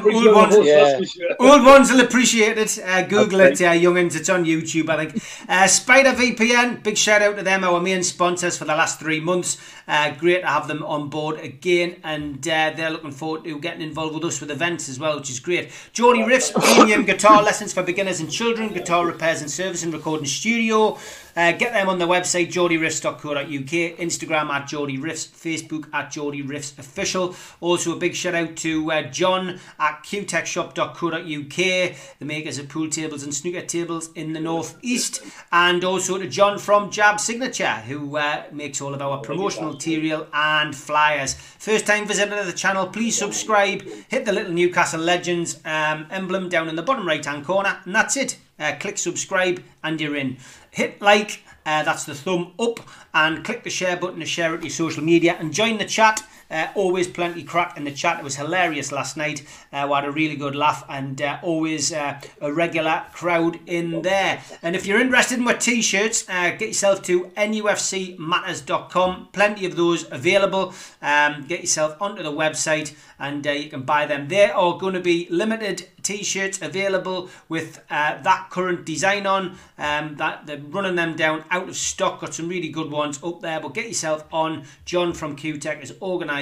[0.04, 1.00] Um, old ones, Yeah.
[1.40, 2.80] Old ones will appreciate it.
[2.84, 4.16] Uh, Google it, uh, youngins.
[4.16, 5.24] It's on YouTube, I think.
[5.50, 9.20] Uh, Spider VPN, big shout out to them, our main sponsors for the last three
[9.20, 9.58] months.
[9.88, 13.82] Uh, great to have them on board again, and uh, they're looking forward to getting
[13.82, 15.72] involved with us with events as well, which is great.
[15.92, 20.26] Geordie Riffs, premium guitar lessons for beginners and children, guitar repairs and service and recording
[20.26, 20.98] studio.
[21.36, 26.78] Uh, get them on the website geordieriffs.co.uk, Instagram at Geordie Riffs, Facebook at Geordie Riffs
[26.80, 27.36] Official.
[27.60, 33.24] Also, a big shout out to uh, John at qtechshop.co.uk, the makers of pool tables
[33.24, 35.22] and snooker tables in the northeast,
[35.52, 40.28] and also to John from Jab Signature, who uh, makes all of our promotional material
[40.34, 41.34] and flyers.
[41.34, 46.48] First time visitor to the channel, please subscribe, hit the little Newcastle Legends um, emblem
[46.48, 48.38] down in the bottom right hand corner, and that's it.
[48.58, 50.38] Uh, click subscribe and you're in.
[50.76, 52.82] Hit like, uh, that's the thumb up,
[53.14, 55.86] and click the share button to share it to your social media and join the
[55.86, 56.22] chat.
[56.56, 58.18] Uh, always plenty crack in the chat.
[58.18, 59.46] It was hilarious last night.
[59.74, 64.04] Uh, we had a really good laugh and uh, always uh, a regular crowd in
[64.04, 64.42] there.
[64.62, 69.30] And if you're interested in my t-shirts, uh, get yourself to nufcmatters.com.
[69.34, 70.74] Plenty of those available.
[71.02, 74.30] Um, get yourself onto the website and uh, you can buy them.
[74.30, 79.58] There are going to be limited t-shirts available with that current design on.
[79.78, 82.22] Um, that they're running them down out of stock.
[82.22, 83.60] Got some really good ones up there.
[83.60, 84.66] But get yourself on.
[84.86, 85.94] John from Q QTech has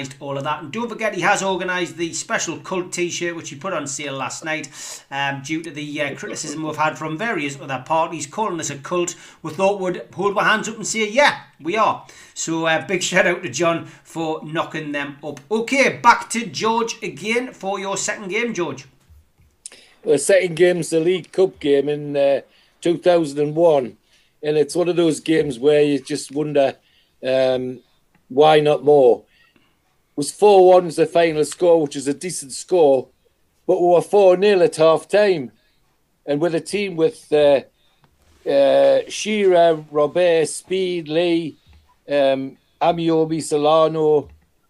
[0.04, 3.50] organised all of that, and don't forget he has organised the special cult t-shirt which
[3.50, 4.68] he put on sale last night.
[5.10, 8.78] Um, due to the uh, criticism we've had from various other parties calling us a
[8.78, 12.06] cult, we thought we'd hold our hands up and say, yeah, we are.
[12.34, 15.40] So uh, big shout out to John for knocking them up.
[15.50, 18.86] Okay, back to George again for your second game, George.
[20.02, 22.42] The second game's the League Cup game in uh,
[22.82, 23.96] 2001,
[24.42, 26.76] and it's one of those games where you just wonder
[27.26, 27.80] um,
[28.28, 29.23] why not more.
[30.16, 33.08] Was 4 1 was the final score, which is a decent score,
[33.66, 35.50] but we were 4 0 at half time.
[36.26, 37.62] And with a team with uh,
[38.48, 41.56] uh, Shearer, Robert, Speed, Lee,
[42.08, 44.28] um, Ameobi, Solano,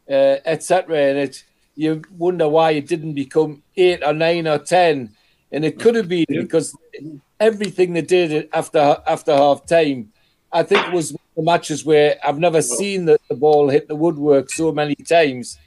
[0.09, 1.11] uh, etc.
[1.11, 5.15] in it, you wonder why it didn't become eight or nine or ten.
[5.53, 6.77] And it could have been because
[7.39, 10.13] everything they did after after half time,
[10.53, 14.51] I think was the matches where I've never seen the, the ball hit the woodwork
[14.51, 15.59] so many times,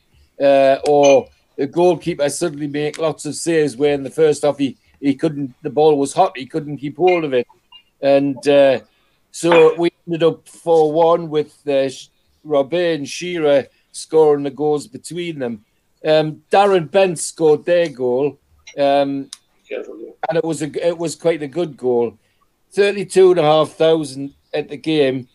[0.41, 1.27] uh, or
[1.57, 5.53] the goalkeeper suddenly make lots of saves where in the first half he, he couldn't
[5.61, 7.47] the ball was hot he couldn't keep hold of it,
[8.01, 8.79] and uh,
[9.31, 11.89] so we ended up four one with uh,
[12.43, 15.65] Robert and Shearer scoring the goals between them.
[16.05, 18.39] Um, Darren Bent scored their goal.
[18.77, 19.29] Um,
[20.29, 22.17] and it was a it was quite a good goal.
[22.71, 25.27] Thirty-two and a half thousand at the game,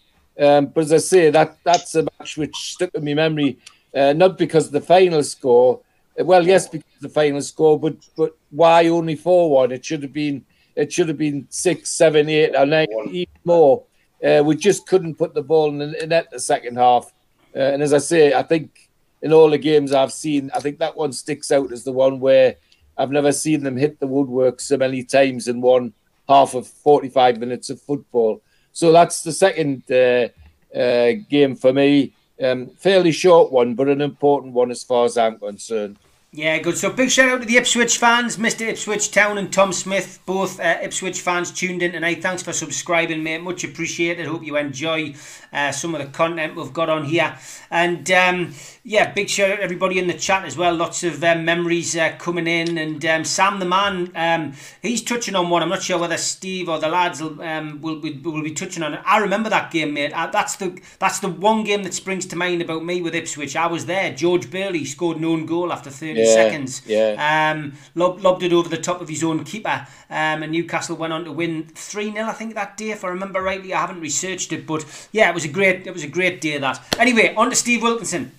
[0.43, 3.59] um, but as I say, that that's a match which stuck in my memory,
[3.95, 5.81] uh, not because of the final score.
[6.19, 9.73] Uh, Well, yes, because of the final score, but but why only four one?
[9.73, 13.85] It should have been it should have been six, seven, eight, or nine, even more.
[14.25, 17.13] Uh, we just couldn't put the ball in the net the second half.
[17.55, 18.89] Uh, and as I say, I think
[19.21, 22.21] in all the games I've seen, I think that one sticks out as the one
[22.21, 22.57] where
[22.97, 25.93] I've never seen them hit the woodwork so many times in one
[26.29, 28.41] half of 45 minutes of football.
[28.73, 30.29] So that's the second uh,
[30.75, 32.13] uh, game for me.
[32.43, 35.99] Um, fairly short one, but an important one as far as I'm concerned.
[36.35, 36.79] Yeah, good.
[36.79, 38.67] So big shout out to the Ipswich fans, Mr.
[38.67, 42.23] Ipswich Town and Tom Smith, both uh, Ipswich fans tuned in tonight.
[42.23, 43.43] Thanks for subscribing, mate.
[43.43, 44.27] Much appreciated.
[44.27, 45.15] Hope you enjoy
[45.53, 47.37] uh, some of the content we've got on here.
[47.71, 50.75] And um, yeah, big shout out to everybody in the chat as well.
[50.75, 52.79] Lots of um, memories uh, coming in.
[52.79, 55.63] And um, Sam the man, um, he's touching on one.
[55.63, 58.83] I'm not sure whether Steve or the lads will, um, will, be, will be touching
[58.83, 59.01] on it.
[59.05, 60.13] I remember that game, mate.
[60.13, 63.57] Uh, that's the that's the one game that springs to mind about me with Ipswich.
[63.57, 64.13] I was there.
[64.15, 66.83] George Burley scored an own goal after 30 Yeah, seconds.
[66.87, 67.53] yeah.
[67.55, 69.87] Um, lob, lobbed it over the top of his own keeper.
[70.13, 73.09] Um, and Newcastle went on to win 3 0, I think, that day, if I
[73.09, 73.73] remember rightly.
[73.73, 76.59] I haven't researched it, but yeah, it was a great it was a great day
[76.59, 76.85] that.
[76.99, 78.31] Anyway, on to Steve Wilkinson.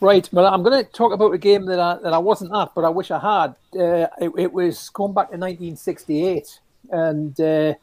[0.00, 0.26] Right.
[0.32, 2.84] Well, I'm going to talk about a game that I, that I wasn't at, but
[2.84, 3.54] I wish I had.
[3.78, 6.58] Uh, it, it was going back to 1968,
[6.90, 7.74] and uh,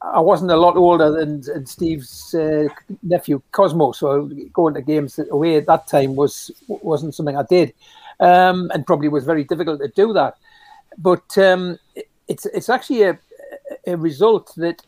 [0.00, 2.68] I wasn't a lot older than, than Steve's uh,
[3.02, 7.74] nephew Cosmo, so going to games away at that time was wasn't something I did,
[8.20, 10.36] um, and probably was very difficult to do that.
[10.98, 11.80] But um,
[12.28, 13.18] it's it's actually a,
[13.86, 14.82] a result that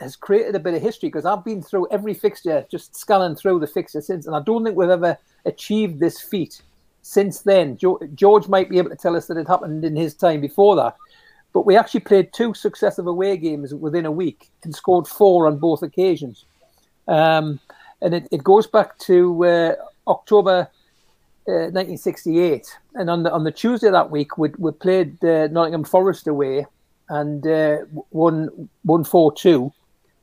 [0.00, 3.60] has created a bit of history because I've been through every fixture, just scanning through
[3.60, 5.16] the fixture since, and I don't think we've ever
[5.46, 6.60] achieved this feat
[7.02, 7.78] since then.
[8.14, 10.96] George might be able to tell us that it happened in his time before that,
[11.52, 15.58] but we actually played two successive away games within a week and scored four on
[15.58, 16.44] both occasions.
[17.08, 17.60] Um,
[18.00, 19.74] and it, it goes back to uh,
[20.08, 20.68] October
[21.48, 22.78] uh, 1968.
[22.94, 26.66] And on the on the Tuesday that week, we, we played uh, Nottingham Forest away
[27.12, 27.78] and uh,
[28.10, 29.72] won won four two.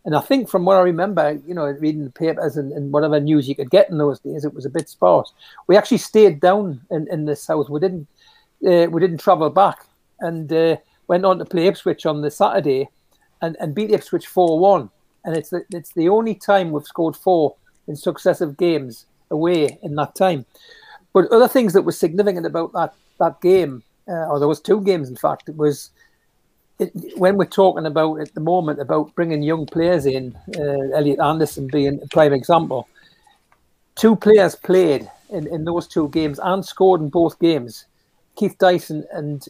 [0.05, 3.19] And I think from what I remember, you know, reading the papers and, and whatever
[3.19, 5.31] news you could get in those days, it was a bit sparse.
[5.67, 7.69] We actually stayed down in, in the south.
[7.69, 8.07] We didn't
[8.65, 9.85] uh, we didn't travel back
[10.19, 10.77] and uh,
[11.07, 12.89] went on to play Ipswich on the Saturday
[13.41, 14.89] and, and beat Ipswich four one.
[15.25, 17.55] And it's the, it's the only time we've scored four
[17.87, 20.45] in successive games away in that time.
[21.13, 24.81] But other things that were significant about that that game, uh, or there was two
[24.81, 25.91] games in fact, it was
[26.79, 31.19] it, when we're talking about at the moment about bringing young players in, uh, Elliot
[31.19, 32.87] Anderson being a prime example.
[33.95, 37.85] Two players played in, in those two games and scored in both games.
[38.35, 39.45] Keith Dyson and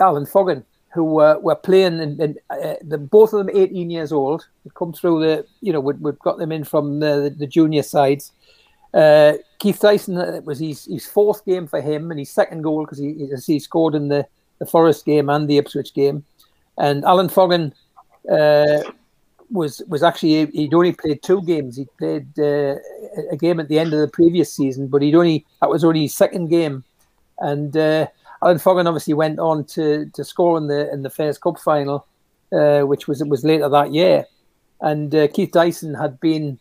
[0.00, 4.12] Alan Foggon, who were, were playing, and in, uh, the, both of them 18 years
[4.12, 4.46] old.
[4.64, 7.82] They'd come through the, you know, we, have got them in from the, the junior
[7.82, 8.30] sides.
[8.94, 12.62] Uh, Keith Dyson, uh, it was his, his fourth game for him and his second
[12.62, 14.26] goal because he he scored in the,
[14.58, 16.24] the Forest game and the Ipswich game.
[16.78, 17.72] And Alan Foggon
[18.30, 18.82] uh,
[19.50, 21.76] was was actually he'd only played two games.
[21.76, 22.76] He played uh,
[23.30, 26.02] a game at the end of the previous season, but he'd only that was only
[26.02, 26.84] his second game.
[27.38, 28.06] And uh,
[28.42, 32.06] Alan Foggon obviously went on to, to score in the in the Fairs Cup final,
[32.52, 34.24] uh, which was was later that year.
[34.80, 36.58] And uh, Keith Dyson had been,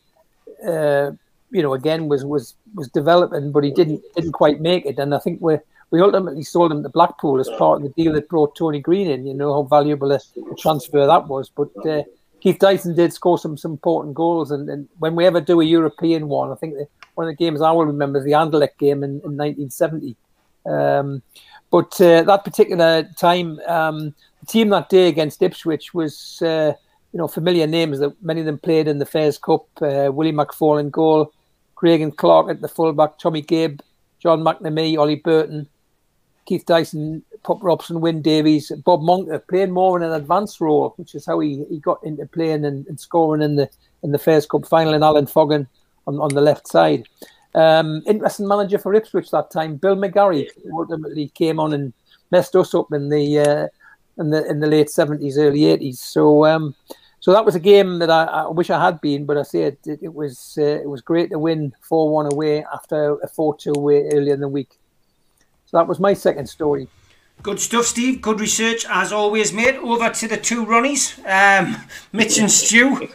[0.66, 1.12] uh,
[1.52, 5.00] you know, again was was was developing, but he didn't didn't quite make it.
[5.00, 5.58] And I think we
[5.92, 9.10] we ultimately sold him to Blackpool as part of the deal that brought Tony Green
[9.10, 9.26] in.
[9.26, 10.20] You know how valuable a,
[10.58, 11.50] transfer that was.
[11.50, 12.04] But uh,
[12.42, 14.52] Keith Dyson did score some, some important goals.
[14.52, 17.44] And, and when we ever do a European one, I think the, one of the
[17.44, 20.16] games I will remember is the Anderlecht game in, in 1970.
[20.66, 21.22] Um,
[21.72, 26.74] but uh, that particular time, um, the team that day against Ipswich was, uh,
[27.12, 29.66] you know, familiar names that many of them played in the Fairs Cup.
[29.82, 31.32] Uh, Willie McFaul in goal,
[31.76, 33.82] Craig and Clark at the fullback, Tommy Gibb,
[34.20, 35.68] John McNamee, Ollie Burton,
[36.46, 41.16] Keith Dyson, Pop Robson, Wyn Davies, Bob Monk playing more in an advanced role, which
[41.16, 43.70] is how he, he got into playing and, and scoring in the
[44.04, 45.68] in the Fairs Cup final, and Alan Foggon
[46.06, 47.08] on, on the left side.
[47.56, 51.94] Um, interesting manager for Ipswich that time, Bill McGarry, ultimately came on and
[52.30, 53.68] messed us up in the uh,
[54.18, 56.00] in the in the late seventies, early eighties.
[56.00, 56.76] So um,
[57.22, 59.64] so that was a game that I, I wish I had been, but I say
[59.64, 63.28] it, it, it was uh, it was great to win four one away after a
[63.28, 64.78] four two away earlier in the week.
[65.76, 66.88] So that was my second story.
[67.44, 68.22] Good stuff, Steve.
[68.22, 69.76] Good research as always, mate.
[69.76, 71.76] Over to the two Ronnies, um,
[72.14, 73.10] Mitch and Stu.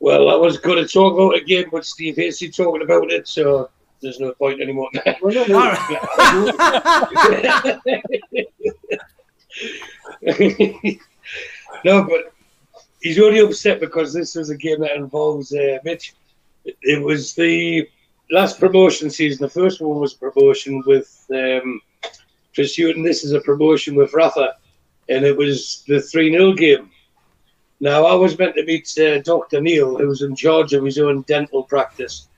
[0.00, 3.28] Well, I was going to talk about it again, but Steve Hasty talking about it,
[3.28, 3.68] so
[4.00, 4.88] there's no point anymore.
[11.84, 12.32] No, but
[13.02, 16.14] he's only upset because this was a game that involves uh, Mitch.
[16.64, 17.86] It was the
[18.30, 19.44] last promotion season.
[19.44, 21.80] The first one was promotion with um,
[22.54, 23.02] Chris Hughton.
[23.02, 24.54] This is a promotion with Rafa,
[25.08, 26.90] and it was the 3 0 game.
[27.80, 29.60] Now, I was meant to meet uh, Dr.
[29.60, 32.28] Neil, who was in charge of his own dental practice,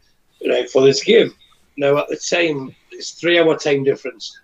[0.47, 1.33] right, for this game.
[1.77, 4.37] Now, at the time, it's three hour time difference.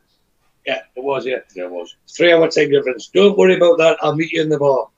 [0.65, 1.39] Yeah, it was, yeah.
[1.55, 1.97] Yeah, it was.
[2.09, 3.09] Three hour time difference.
[3.09, 3.99] Don't worry about that.
[4.01, 4.89] I'll meet you in the bar.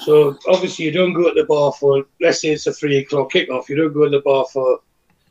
[0.00, 3.30] So, obviously, you don't go at the bar for, let's say it's a three o'clock
[3.32, 3.68] kickoff.
[3.68, 4.80] You don't go in the bar for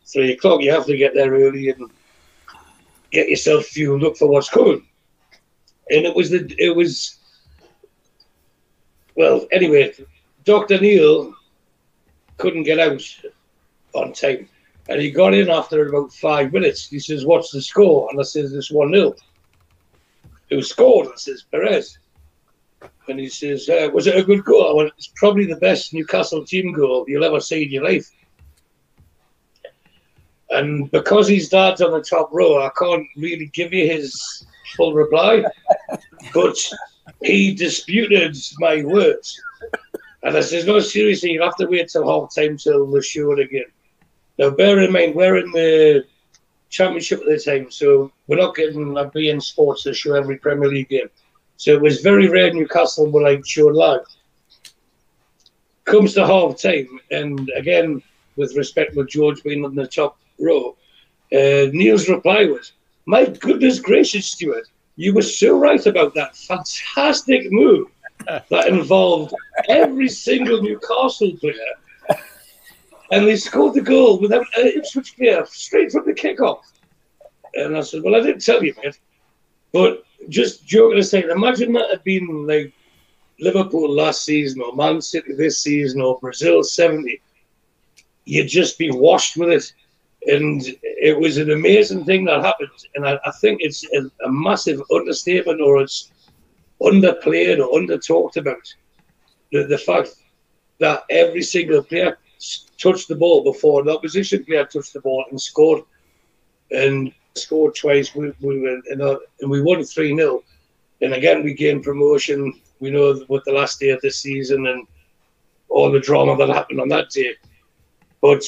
[0.05, 0.61] three o'clock.
[0.61, 1.89] You have to get there early and
[3.11, 4.85] get yourself fueled up for what's coming.
[5.89, 7.17] And it was the, it was,
[9.15, 9.93] well, anyway,
[10.45, 10.79] Dr.
[10.79, 11.33] Neil
[12.37, 13.01] couldn't get out
[13.93, 14.49] on time.
[14.89, 16.89] And he got in after about five minutes.
[16.89, 18.09] He says, What's the score?
[18.11, 19.15] And I says, It's 1 0.
[20.49, 21.07] Who scored?
[21.07, 21.99] I says, Perez.
[23.07, 24.69] And he says, uh, Was it a good goal?
[24.69, 28.11] I went, It's probably the best Newcastle team goal you'll ever see in your life.
[30.53, 34.45] And because his dad's on the top row, I can't really give you his
[34.75, 35.43] full reply.
[36.33, 36.57] but
[37.21, 39.39] he disputed my words.
[40.21, 43.39] And I says, no, seriously, you have to wait till half time till show it
[43.39, 43.65] again.
[44.37, 46.05] Now, bear in mind, we're in the
[46.69, 50.69] championship at the time, so we're not getting a beIN Sports to show every Premier
[50.69, 51.09] League game.
[51.57, 54.05] So it was very rare Newcastle were like showed live.
[55.85, 58.01] Comes to half time, and again,
[58.37, 60.75] with respect with George being on the top row,
[61.33, 62.73] uh, Neil's reply was,
[63.05, 67.87] My goodness gracious, Stuart, you were so right about that fantastic move
[68.49, 69.33] that involved
[69.67, 72.19] every single Newcastle player.
[73.11, 76.61] And they scored the goal without an Ipswich player straight from the kickoff.
[77.55, 78.99] And I said, Well, I didn't tell you, mate.
[79.71, 82.73] But just joking aside, imagine that had been like
[83.39, 87.21] Liverpool last season or Man City this season or Brazil 70.
[88.25, 89.73] You'd just be washed with it.
[90.27, 92.69] And it was an amazing thing that happened.
[92.95, 96.11] And I, I think it's a, a massive understatement or it's
[96.81, 98.73] underplayed or under talked about.
[99.51, 100.09] The, the fact
[100.79, 102.17] that every single player
[102.77, 105.83] touched the ball before the opposition player touched the ball and scored,
[106.71, 108.13] and scored twice.
[108.15, 110.43] We, we were and we won three 0
[111.01, 112.59] and again we gained promotion.
[112.79, 114.87] We know what the last day of the season and
[115.69, 117.33] all the drama that happened on that day,
[118.21, 118.43] but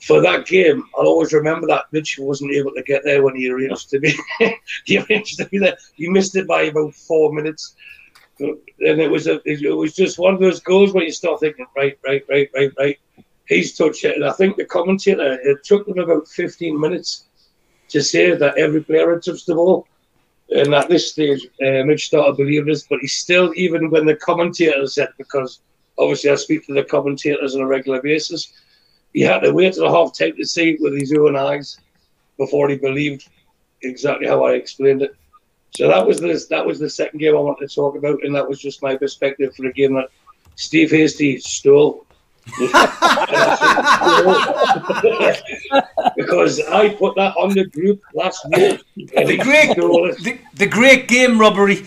[0.00, 3.50] for that game, I'll always remember that Mitch wasn't able to get there when he
[3.50, 4.14] arranged to be.
[4.84, 5.76] he arranged to be there.
[5.94, 7.74] He missed it by about four minutes,
[8.38, 9.40] and it was a.
[9.44, 12.72] It was just one of those goals where you start thinking, right, right, right, right,
[12.78, 12.98] right.
[13.46, 15.38] He's touched it, and I think the commentator.
[15.42, 17.26] It took them about fifteen minutes
[17.90, 19.86] to say that every player had touched the ball.
[20.50, 24.16] And at this stage, uh, Mitch started believing this, but he still, even when the
[24.16, 25.60] commentator said, because
[25.96, 28.52] obviously I speak to the commentators on a regular basis,
[29.12, 31.78] he had to wait till half time to see it with his own eyes
[32.38, 33.28] before he believed
[33.82, 35.14] exactly how I explained it.
[35.76, 38.34] So that was the that was the second game I wanted to talk about, and
[38.34, 40.08] that was just my perspective for a game that
[40.56, 42.06] Steve Hasty stole.
[46.16, 48.80] because I put that on the group last week.
[48.96, 51.86] The great, the, the great game robbery.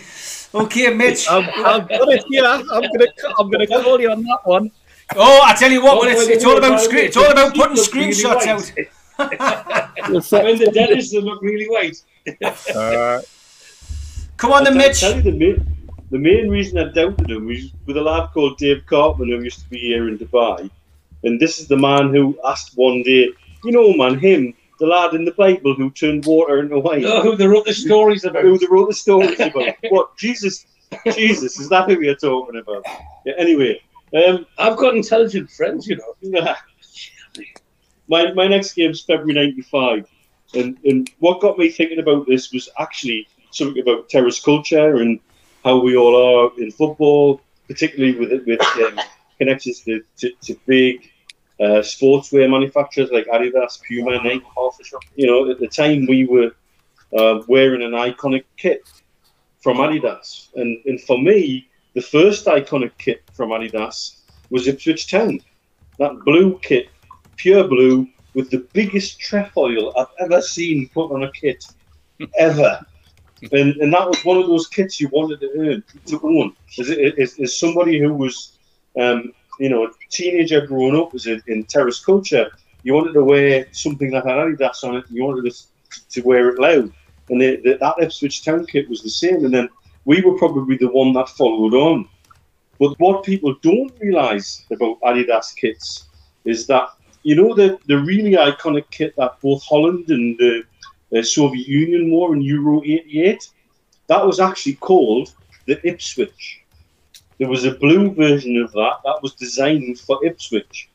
[0.54, 1.28] Okay, Mitch.
[1.28, 2.44] I'm, I'm gonna here.
[2.46, 3.06] I'm gonna
[3.38, 4.70] I'm gonna call you on that one.
[5.16, 7.76] Oh, I tell you what, well, it's, it's all about screen, it's all about putting
[7.76, 8.72] screenshots out.
[9.16, 12.02] when the dentist they look really white.
[12.74, 13.20] Uh,
[14.38, 15.00] Come on, then, I'll Mitch.
[15.00, 15.76] tell you the main,
[16.10, 19.60] the main reason I doubted him was with a lad called Dave Cartman who used
[19.60, 20.70] to be here in Dubai.
[21.22, 23.28] And this is the man who asked one day,
[23.62, 27.02] you know, man, him, the lad in the Bible who turned water into wine.
[27.02, 28.42] know who they wrote the stories about.
[28.42, 29.74] Who they wrote the stories about.
[29.88, 30.16] what?
[30.16, 30.66] Jesus,
[31.12, 32.84] Jesus, is that who we are talking about?
[33.24, 33.80] Yeah, anyway,
[34.14, 36.34] um, I've got intelligent friends, you know.
[38.08, 40.08] my, my next game's February 95.
[40.54, 45.20] And, and what got me thinking about this was actually something about terrace culture and
[45.64, 49.00] how we all are in football, particularly with with um,
[49.38, 51.10] connections to, to, to big
[51.60, 54.44] uh, sportswear manufacturers like Adidas, Puma, Nike.
[55.16, 56.52] You know, at the time we were
[57.16, 58.82] uh, wearing an iconic kit
[59.62, 60.48] from Adidas.
[60.56, 64.16] And, and for me, the first iconic kit from Adidas
[64.50, 65.40] was Ipswich Town.
[65.98, 66.88] That blue kit,
[67.36, 71.64] pure blue, with the biggest trefoil I've ever seen put on a kit,
[72.38, 72.84] ever.
[73.52, 76.56] and, and that was one of those kits you wanted to earn, to own.
[76.78, 78.58] As, as, as somebody who was,
[79.00, 82.50] um, you know, a teenager growing up as in, in terrace culture,
[82.82, 86.20] you wanted to wear something that had Adidas on it, and you wanted to, to
[86.22, 86.92] wear it loud.
[87.30, 89.44] And the, the, that Ipswich Town kit was the same.
[89.44, 89.68] And then
[90.04, 92.08] we were probably the one that followed on.
[92.78, 96.08] But what people don't realise about Adidas kits
[96.44, 96.88] is that,
[97.22, 100.64] you know, the, the really iconic kit that both Holland and the,
[101.22, 103.48] Soviet Union wore in Euro 88,
[104.08, 105.32] that was actually called
[105.66, 106.60] the Ipswich.
[107.38, 110.90] There was a blue version of that that was designed for Ipswich.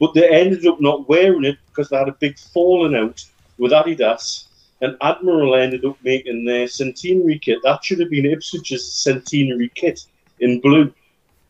[0.00, 3.24] But they ended up not wearing it because they had a big falling out
[3.58, 4.46] with Adidas
[4.80, 7.58] and Admiral ended up making their centenary kit.
[7.62, 10.06] That should have been Ipswich's centenary kit
[10.40, 10.92] in blue,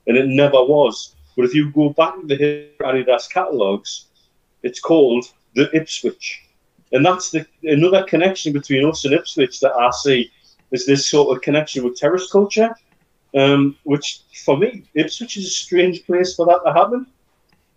[0.07, 1.15] and it never was.
[1.37, 4.07] But if you go back to the Adidas catalogues,
[4.63, 6.43] it's called the Ipswich,
[6.93, 10.31] and that's the another connection between us and Ipswich that I see
[10.71, 12.75] is this sort of connection with terrace culture,
[13.35, 17.07] um, which for me Ipswich is a strange place for that to happen.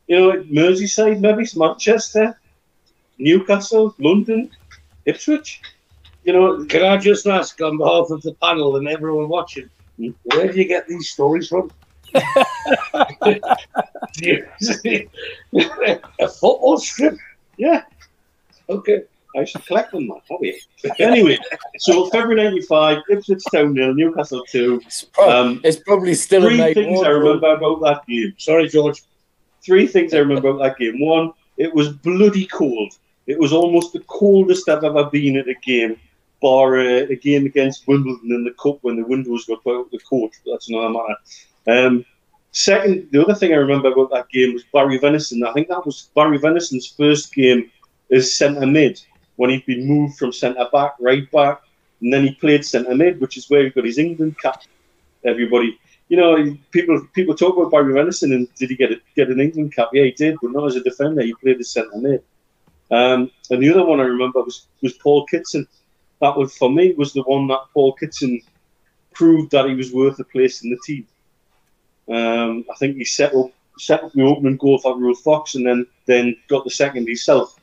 [0.08, 2.38] You know, Merseyside, maybe Manchester,
[3.18, 4.52] Newcastle, London,
[5.06, 5.62] Ipswich.
[6.24, 9.70] You know, Can I just ask on behalf of the panel and everyone watching,
[10.24, 11.70] where do you get these stories from?
[16.20, 17.18] A football strip?
[17.58, 17.84] yeah,
[18.70, 19.02] Okay.
[19.36, 20.20] I should collect them, man.
[20.30, 20.56] Hobby.
[21.00, 21.40] Anyway,
[21.80, 24.80] so February '95, Ipswich Town nil, Newcastle two.
[24.86, 28.36] It's, prob- Um, it's probably still a Three things I remember about that game.
[28.38, 29.02] Sorry, George.
[29.66, 31.00] Three things I remember about that game.
[31.02, 32.94] One, it was bloody cold.
[33.26, 35.98] It was almost the coldest I've ever been at a game,
[36.42, 39.92] bar uh, a game against Wimbledon in the cup when the windows got put out
[39.92, 40.34] the court.
[40.46, 41.16] That's another matter.
[41.68, 42.06] Um,
[42.52, 45.44] second, the other thing I remember about that game was Barry Venison.
[45.44, 47.72] I think that was Barry Venison's first game
[48.12, 49.02] as centre mid
[49.38, 51.62] when he'd been moved from centre back, right back,
[52.02, 54.64] and then he played centre mid, which is where he got his England cap.
[55.24, 59.30] Everybody, you know, people people talk about Barry Venison and did he get a, get
[59.30, 59.90] an England cap?
[59.94, 61.22] Yeah, he did, but not as a defender.
[61.22, 62.22] He played as centre mid.
[62.94, 65.68] Um, and the other one I remember was was Paul Kitson.
[66.22, 68.40] That was for me was the one that Paul Kitson
[69.14, 71.08] proved that he was worth a place in the team.
[72.08, 75.66] Um, I think he set up set up the opening goal for Ruel Fox and
[75.66, 77.60] then then got the second himself.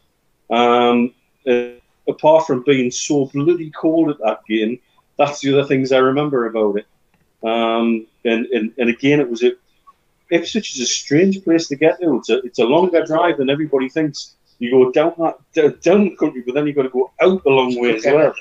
[0.50, 1.14] Um,
[1.46, 1.74] uh,
[2.08, 4.80] apart from being so bloody cold at that game,
[5.16, 6.86] that's the other things I remember about it.
[7.42, 9.52] Um, and, and, and again, it was a
[10.30, 12.16] Ipswich is a strange place to get to.
[12.16, 14.36] It's a, it's a longer drive than everybody thinks.
[14.60, 17.48] You go down that down the country, but then you've got to go out a
[17.48, 18.34] long way as well.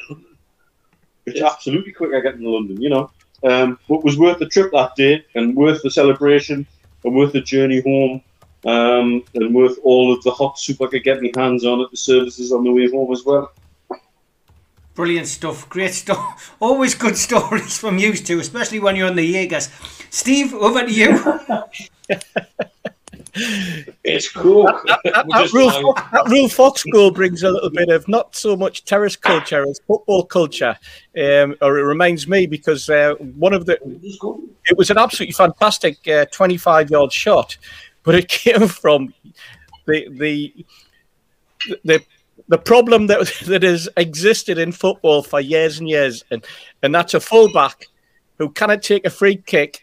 [1.25, 3.09] It's absolutely quicker getting to London, you know.
[3.43, 6.67] Um, but was worth the trip that day, and worth the celebration,
[7.05, 8.21] and worth the journey home,
[8.65, 11.89] um, and worth all of the hot soup I could get my hands on at
[11.89, 13.51] the services on the way home as well.
[14.95, 15.69] Brilliant stuff.
[15.69, 16.53] Great stuff.
[16.59, 19.69] Always good stories from you two, especially when you're on the Jaegers.
[20.09, 21.23] Steve, over to you.
[23.35, 24.63] It's cool.
[24.63, 28.35] That, that, that, Ruel Fox, that Ruel Fox goal brings a little bit of not
[28.35, 30.77] so much terrace culture as football culture,
[31.17, 33.77] um, or it reminds me because uh, one of the
[34.65, 37.57] it was an absolutely fantastic uh, 25 yard shot,
[38.03, 39.13] but it came from
[39.85, 40.65] the the
[41.83, 42.03] the
[42.47, 46.45] the problem that that has existed in football for years and years, and
[46.83, 47.87] and that's a fullback
[48.37, 49.81] who cannot take a free kick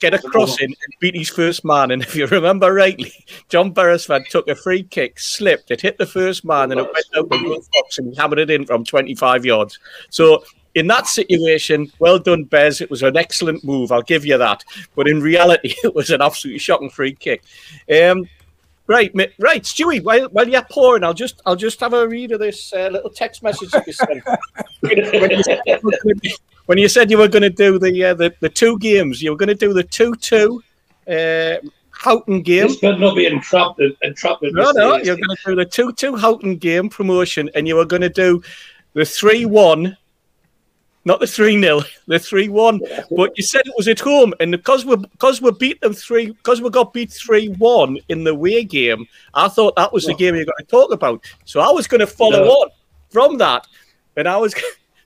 [0.00, 1.90] get a crossing and beat his first man.
[1.90, 3.12] And if you remember rightly,
[3.48, 7.06] John Beresford took a free kick, slipped, it hit the first man, and it went
[7.16, 9.78] out the Ruel Fox and he hammered it in from 25 yards.
[10.10, 12.80] So in that situation, well done, Bez.
[12.80, 13.92] It was an excellent move.
[13.92, 14.64] I'll give you that.
[14.94, 17.44] But in reality, it was an absolutely shocking free kick.
[17.90, 18.28] Um,
[18.86, 20.02] right, right, Stewie.
[20.02, 23.10] While, while you're pouring, I'll just I'll just have a read of this uh, little
[23.10, 24.22] text message that you sent.
[26.66, 27.78] when, you said you were gonna be- when you said you were going to do
[27.78, 30.62] the, uh, the the two games, you were going to do the two-two
[31.08, 31.56] uh,
[31.90, 32.68] Hughton game.
[32.68, 35.92] This better not be entrapped in, entrapped No, no, you're going to do the 2
[35.92, 38.42] 2 Hughton game promotion and you were going to do
[38.94, 39.96] the 3 1,
[41.04, 42.80] not the 3 0, the 3 1.
[43.16, 46.32] But you said it was at home, and because we because we beat them 3
[46.32, 50.14] because we got beat 3 1 in the away game, I thought that was the
[50.14, 51.24] game you were going to talk about.
[51.44, 52.50] So I was going to follow No.
[52.50, 52.70] on
[53.10, 53.66] from that,
[54.16, 54.54] and I was.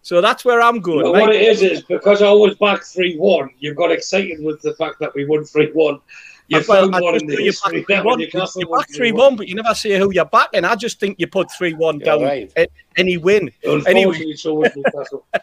[0.09, 1.03] So that's where I'm going.
[1.03, 1.21] But right?
[1.21, 4.73] what it is is because I was back three one, you got excited with the
[4.77, 6.01] fact that we won three one.
[6.47, 7.83] You Well, found I one in the you're history.
[7.83, 8.05] back 3-1.
[8.07, 10.65] when Newcastle You're back 3 1, but you never say who you're backing.
[10.65, 12.51] I just think you put 3 1 down right.
[12.97, 13.51] any win.
[13.63, 14.33] Unfortunately, Anyway.
[14.35, 14.65] so.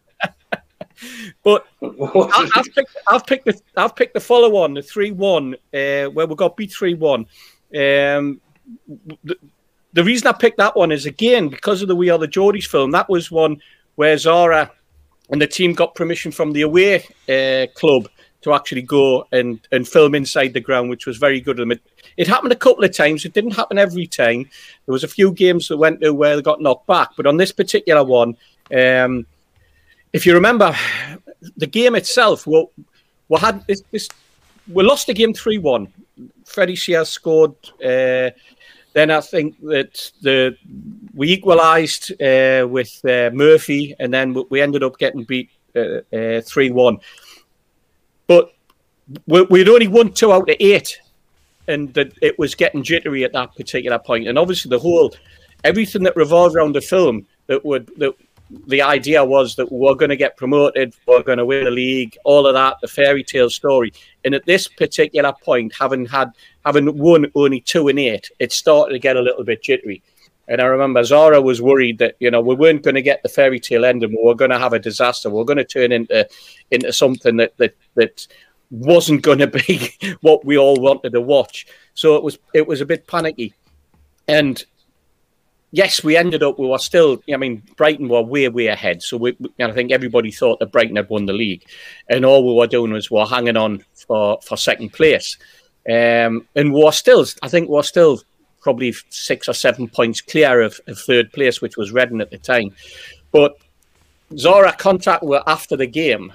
[1.43, 5.53] But I- I've picked, I've picked the, I've picked the follow on the three one,
[5.76, 7.28] uh, where we got beat three one.
[7.78, 8.41] Um,
[9.24, 9.36] the,
[9.93, 12.66] the reason I picked that one is again because of the We Are the Geordies
[12.66, 12.89] film.
[12.91, 13.61] That was one
[13.96, 14.72] where Zara
[15.30, 18.08] and the team got permission from the away uh, club
[18.41, 21.72] to actually go and, and film inside the ground, which was very good of them.
[21.72, 21.82] It,
[22.16, 23.26] it happened a couple of times.
[23.26, 24.48] It didn't happen every time.
[24.86, 27.38] There was a few games that went to where they got knocked back, but on
[27.38, 28.38] this particular one,
[28.76, 29.26] um,
[30.14, 30.76] if you remember,
[31.58, 32.66] the game itself, we,
[33.30, 34.10] we had this, this
[34.72, 35.91] we lost the game three one.
[36.46, 37.54] Freddie Sears scored.
[37.84, 38.30] Uh,
[38.96, 40.56] then I think that the
[41.14, 47.00] we equalised uh, with uh, Murphy, and then we- ended up getting beat three one.
[48.26, 48.54] But
[49.28, 50.98] we, we'd only won two out of eight,
[51.68, 54.30] and that it was getting jittery at that particular point.
[54.30, 55.14] And obviously, the whole
[55.66, 58.14] everything that revolved around the film that would that
[58.68, 62.18] the idea was that we're going to get promoted, we're going to win the league,
[62.24, 63.91] all of that, the fairy tale story.
[64.24, 66.32] And at this particular point, having had
[66.66, 70.04] having won only two and eight, it started to get a little bit jittery.
[70.48, 73.30] And I remember Zara was worried that you know we weren't going to get the
[73.30, 75.91] fairy tale ending, we were going to have a disaster, we we're going to turn
[75.91, 76.28] into
[76.70, 78.28] into something that that that
[78.70, 79.91] wasn't going to be
[80.22, 81.66] what we all wanted to watch.
[81.96, 83.56] So it was it was a bit panicky,
[84.28, 84.64] and
[85.76, 86.57] yes, we ended up.
[86.57, 87.21] We were still.
[87.32, 89.03] I mean, Brighton were way way ahead.
[89.03, 91.63] So we, I think everybody thought that Brighton had won the league,
[92.09, 95.38] and all we were doing was we were hanging on for for second place,
[95.88, 97.26] um, and we were still.
[97.43, 98.21] I think we we're still
[98.61, 102.39] probably six or seven points clear of, of third place, which was Reading at the
[102.39, 102.71] time.
[103.32, 103.55] But
[104.36, 106.34] Zora contacted her after the game,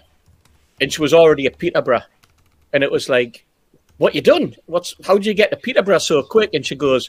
[0.81, 2.03] and she was already at Peterborough,
[2.73, 3.47] and it was like,
[3.97, 4.55] "What you done?
[4.67, 7.09] What's how did you get to Peterborough so quick?" And she goes,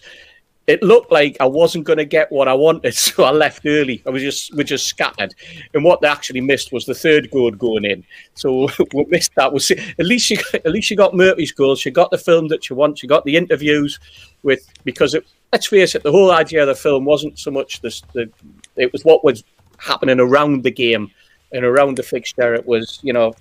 [0.67, 4.01] "It looked like I wasn't going to get what I wanted, so I left early.
[4.05, 5.33] I was just we just scattered,
[5.73, 8.03] and what they actually missed was the third goal going in.
[8.33, 9.53] So we missed that.
[9.53, 11.75] Was at least she at least she got Murphy's goal.
[11.75, 13.01] She got the film that she wants.
[13.01, 13.99] She got the interviews
[14.43, 17.81] with because it, let's face it, the whole idea of the film wasn't so much
[17.81, 18.29] this the
[18.75, 19.43] it was what was
[19.77, 21.11] happening around the game
[21.51, 22.53] and around the fixture.
[22.53, 23.33] It was, you know,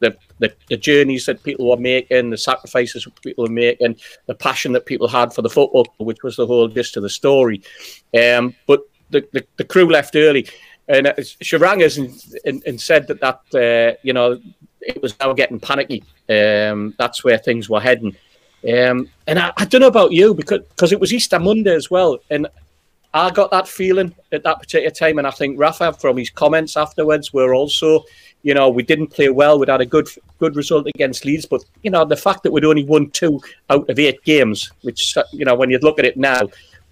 [0.00, 3.96] the, the, the journeys that people were making, the sacrifices people were making,
[4.26, 7.10] the passion that people had for the football, which was the whole gist of the
[7.10, 7.62] story.
[8.18, 10.48] Um, but the, the, the crew left early.
[10.88, 12.10] And she rang us and,
[12.46, 14.40] and, and said that, that uh, you know,
[14.80, 16.02] it was now getting panicky.
[16.28, 18.16] Um, that's where things were heading.
[18.64, 21.92] Um, and I, I, don't know about you because because it was Easter Monday as
[21.92, 22.48] well, and
[23.14, 26.76] I got that feeling at that particular time, and I think Rafa, from his comments
[26.76, 28.04] afterwards, were also,
[28.42, 29.58] you know, we didn't play well.
[29.58, 32.64] We'd had a good good result against Leeds, but you know, the fact that we'd
[32.64, 33.40] only won two
[33.70, 36.48] out of eight games, which you know, when you look at it now,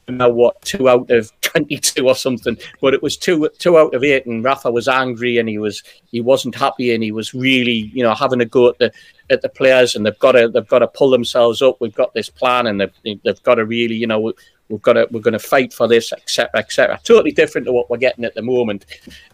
[0.09, 4.05] now what two out of 22 or something but it was two two out of
[4.05, 7.91] eight and rafa was angry and he was he wasn't happy and he was really
[7.95, 8.93] you know having a go at the
[9.31, 12.13] at the players and they've got to they've got to pull themselves up we've got
[12.15, 14.33] this plan and they've, they've got to really you know
[14.69, 17.89] we've got to we're going to fight for this etc etc totally different to what
[17.91, 18.85] we're getting at the moment.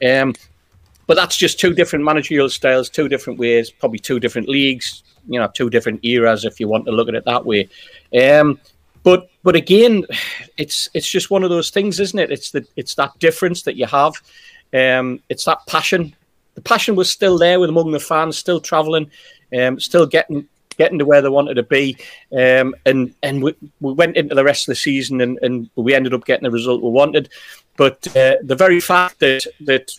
[0.04, 0.34] Um
[1.06, 5.38] but that's just two different managerial styles two different ways probably two different leagues you
[5.38, 7.68] know two different eras if you want to look at it that way.
[8.20, 8.60] Um
[9.02, 10.04] but but again
[10.56, 12.30] it's it's just one of those things isn't it?
[12.30, 14.14] It's the it's that difference that you have.
[14.72, 16.14] Um it's that passion.
[16.54, 19.10] The passion was still there with among the fans still traveling
[19.58, 21.96] um still getting getting to where they wanted to be.
[22.36, 25.94] Um, and and we, we went into the rest of the season and, and we
[25.94, 27.28] ended up getting the result we wanted.
[27.76, 29.90] But uh, the very fact that that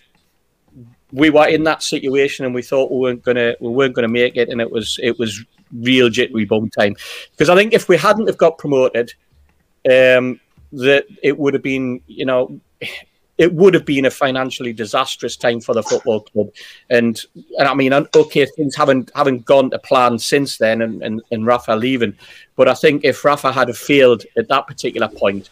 [1.11, 4.35] we were in that situation and we thought we weren't gonna we weren't gonna make
[4.35, 6.95] it, and it was it was real jittery bum time.
[7.31, 9.13] Because I think if we hadn't have got promoted,
[9.89, 10.39] um,
[10.71, 12.59] that it would have been you know
[13.43, 16.49] it would have been a financially disastrous time for the football club.
[16.89, 17.21] And
[17.59, 21.45] and I mean, okay, things haven't haven't gone to plan since then, and, and, and
[21.45, 22.15] Rafa leaving.
[22.55, 25.49] But I think if Rafa had failed at that particular point,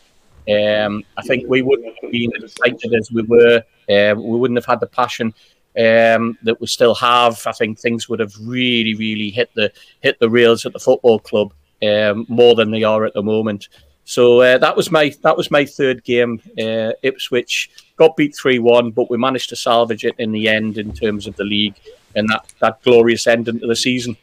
[0.49, 3.61] um, I think we wouldn't have been as excited as we were.
[3.89, 5.33] Um, we wouldn't have had the passion
[5.77, 7.41] um, that we still have.
[7.45, 9.69] I think things would have really, really hit the
[9.99, 13.67] hit the rails at the football club um, more than they are at the moment.
[14.11, 16.41] So uh, that was my that was my third game.
[16.59, 20.77] Uh, Ipswich got beat three one, but we managed to salvage it in the end
[20.77, 21.75] in terms of the league
[22.13, 24.17] and that that glorious ending to the season.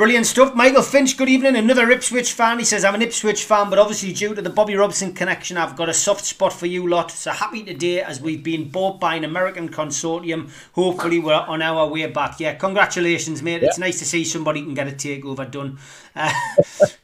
[0.00, 0.54] Brilliant stuff.
[0.54, 1.56] Michael Finch, good evening.
[1.56, 2.58] Another Ipswich fan.
[2.58, 5.76] He says, I'm an Ipswich fan, but obviously, due to the Bobby Robson connection, I've
[5.76, 7.10] got a soft spot for you lot.
[7.10, 10.50] So happy today as we've been bought by an American consortium.
[10.72, 12.40] Hopefully, we're on our way back.
[12.40, 13.60] Yeah, congratulations, mate.
[13.60, 13.68] Yeah.
[13.68, 15.78] It's nice to see somebody can get a takeover done.
[16.16, 16.32] Uh,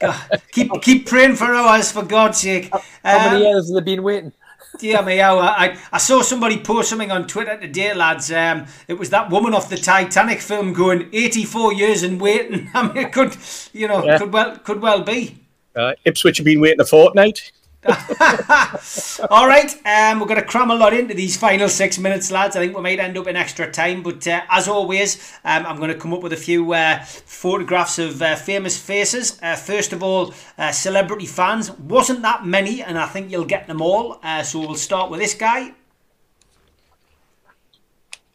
[0.52, 2.70] keep keep praying for ours, for God's sake.
[3.04, 4.32] How many um, years have they been waiting?
[4.78, 8.30] Dear me, I, I saw somebody post something on Twitter today, lads.
[8.30, 12.70] Um, it was that woman off the Titanic film going 84 years and waiting.
[12.74, 13.36] I mean, it could,
[13.72, 14.18] you know, yeah.
[14.18, 15.38] could well could well be.
[15.74, 17.52] Uh, Ipswich have been waiting a fortnight.
[19.30, 22.56] All right, um, we're going to cram a lot into these final six minutes, lads.
[22.56, 25.76] I think we might end up in extra time, but uh, as always, um, I'm
[25.76, 29.38] going to come up with a few uh, photographs of uh, famous faces.
[29.40, 31.70] Uh, first of all, uh, celebrity fans.
[31.72, 34.18] Wasn't that many, and I think you'll get them all.
[34.22, 35.74] Uh, so we'll start with this guy.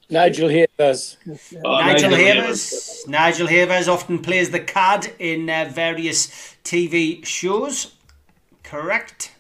[0.10, 1.18] Nigel Havers.
[1.64, 3.06] Oh, Nigel, Havers.
[3.08, 7.94] Nigel Havers often plays the cad in various TV shows.
[8.64, 9.32] Correct.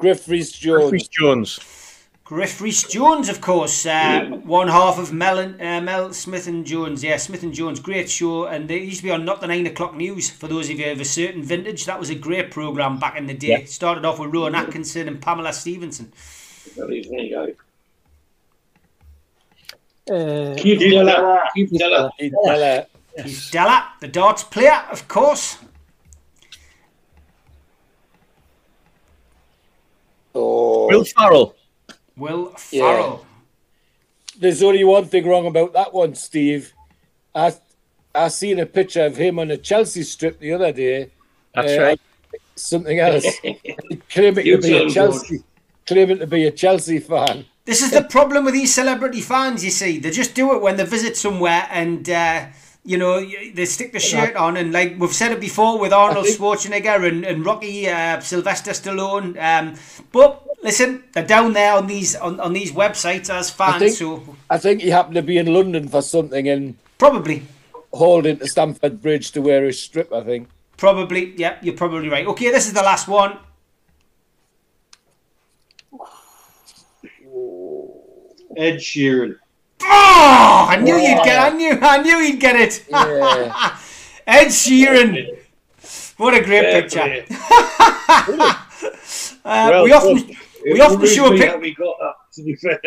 [0.00, 0.90] Griff Rhys Jones.
[0.90, 1.60] Griff Jones.
[2.24, 6.64] Griff Rhys Jones, of course, uh, one half of Mel, and, uh, Mel Smith and
[6.64, 7.04] Jones.
[7.04, 8.46] Yeah, Smith and Jones, great show.
[8.46, 10.90] And they used to be on Not the Nine O'Clock News for those of you
[10.90, 11.84] of a certain vintage.
[11.84, 13.60] That was a great programme back in the day.
[13.60, 13.64] Yeah.
[13.66, 16.12] Started off with Rowan Atkinson and Pamela Stephenson.
[20.10, 21.42] Uh, Keith Deller.
[21.52, 22.10] Keith Deller.
[22.18, 22.86] Keith Deller.
[23.16, 25.58] Keith Deller, the darts player, of course.
[30.34, 30.86] Oh.
[30.88, 31.54] Will Ferrell.
[32.16, 33.20] Will Ferrell.
[33.24, 34.38] Yeah.
[34.38, 36.72] There's only one thing wrong about that one, Steve.
[37.34, 37.54] I
[38.14, 41.10] I seen a picture of him on a Chelsea strip the other day.
[41.54, 42.00] That's Uh, right.
[42.56, 43.24] Something else.
[44.10, 45.42] claiming You to be a tell Chelsea,
[45.86, 47.44] claiming to be a Chelsea fan.
[47.64, 49.98] This is the problem with these celebrity fans, you see.
[49.98, 52.46] They just do it when they visit somewhere and, uh,
[52.84, 53.20] you know,
[53.54, 54.56] they stick the shirt on.
[54.56, 59.36] And like we've said it before with Arnold Schwarzenegger and, and Rocky uh, Sylvester Stallone.
[59.40, 59.74] Um,
[60.12, 63.78] but listen, they're down there on these on, on these websites as fans.
[63.78, 67.42] think- so I think he happened to be in London for something and probably,
[67.92, 70.12] hauled into Stamford Bridge to wear his strip.
[70.12, 70.48] I think.
[70.76, 72.26] probably, yeah, you're probably right.
[72.26, 73.36] Okay, this is the last one.
[78.56, 79.36] Ed Sheeran.
[79.92, 81.38] Oh, I knew you'd get.
[81.40, 81.78] I knew.
[81.80, 82.84] I knew he'd get it.
[82.88, 83.76] Yeah.
[84.26, 85.36] Ed Sheeran.
[86.16, 87.24] What a great Fair picture.
[89.42, 92.78] Uh, Well we often we often show a pic- we got that, to be fair.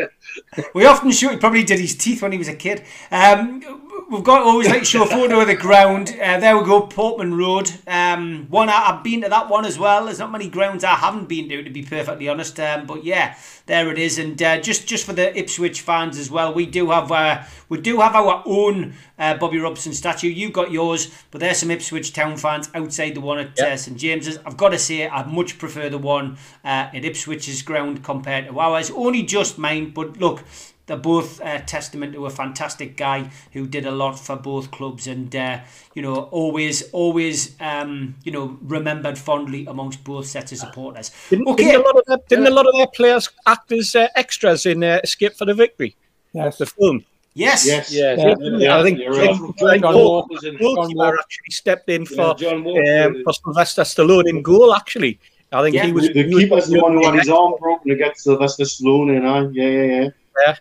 [0.76, 2.84] we often show he probably did his teeth when he was a kid.
[3.12, 6.10] Um, we've got to always like to show a photo of the ground.
[6.22, 7.72] Uh, there we go, Portman Road.
[7.88, 10.06] Um, one I- I've been to that one as well.
[10.06, 12.60] There's not many grounds I haven't been to, to be perfectly honest.
[12.60, 13.36] Um, but yeah,
[13.66, 14.20] there it is.
[14.20, 17.80] And uh, just just for the Ipswich fans as well, we do have uh, we
[17.82, 20.28] do have our own uh, Bobby Robson statue.
[20.30, 23.98] You've got yours, but there's some Ipswich Town fans outside the one at uh, St
[23.98, 24.38] James's.
[24.46, 28.60] I've got to say, I much prefer the one uh, at Ipswich's ground compared to
[28.60, 28.92] ours.
[28.92, 30.44] Only just mine, but look.
[30.86, 35.08] They're both uh, testament to a fantastic guy who did a lot for both clubs,
[35.08, 35.60] and uh,
[35.96, 41.12] you know, always, always, um, you know, remembered fondly amongst both sets of supporters.
[41.30, 41.64] Didn't, Okay.
[41.64, 44.66] didn't, a lot of their, didn't a lot of their players act as uh, extras
[44.66, 45.96] in uh, Escape for the Victory,
[46.34, 46.58] Yes.
[46.58, 47.06] the film?
[47.34, 47.92] Yes, Yes.
[47.92, 48.16] Yeah.
[48.18, 48.36] Yeah.
[48.58, 49.80] Yeah, I think you're John, right.
[49.80, 51.18] John, John Walker was in- Goalkeeper Walker.
[51.18, 54.74] actually stepped in Yeah, for John um, for Sylvester Stallone in goal.
[54.76, 55.18] Actually,
[55.54, 55.86] I think Yeah.
[55.86, 58.66] he was The he was- keeper's the one who had his arm broken against Sylvester
[58.66, 60.10] Stallone, and I, yeah, yeah,
[60.46, 60.56] yeah.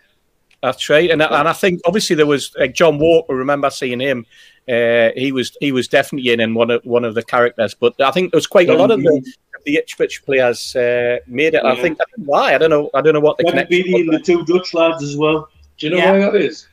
[0.62, 3.34] That's right, and I- and I think obviously there was like John Walker.
[3.34, 4.24] Remember seeing him?
[4.68, 7.74] Uh, he was he was definitely in in one of one of the characters.
[7.74, 9.16] But I think there was quite a lot of the,
[9.56, 11.64] of the Ipswich players uh, made it.
[11.64, 13.66] I think I don't know why I don't know I don't know what the Kevin
[13.66, 13.82] connection.
[13.92, 15.48] Beattie and the two Dutch lads as well.
[15.78, 16.12] Do you know Yeah.
[16.12, 16.68] why that is?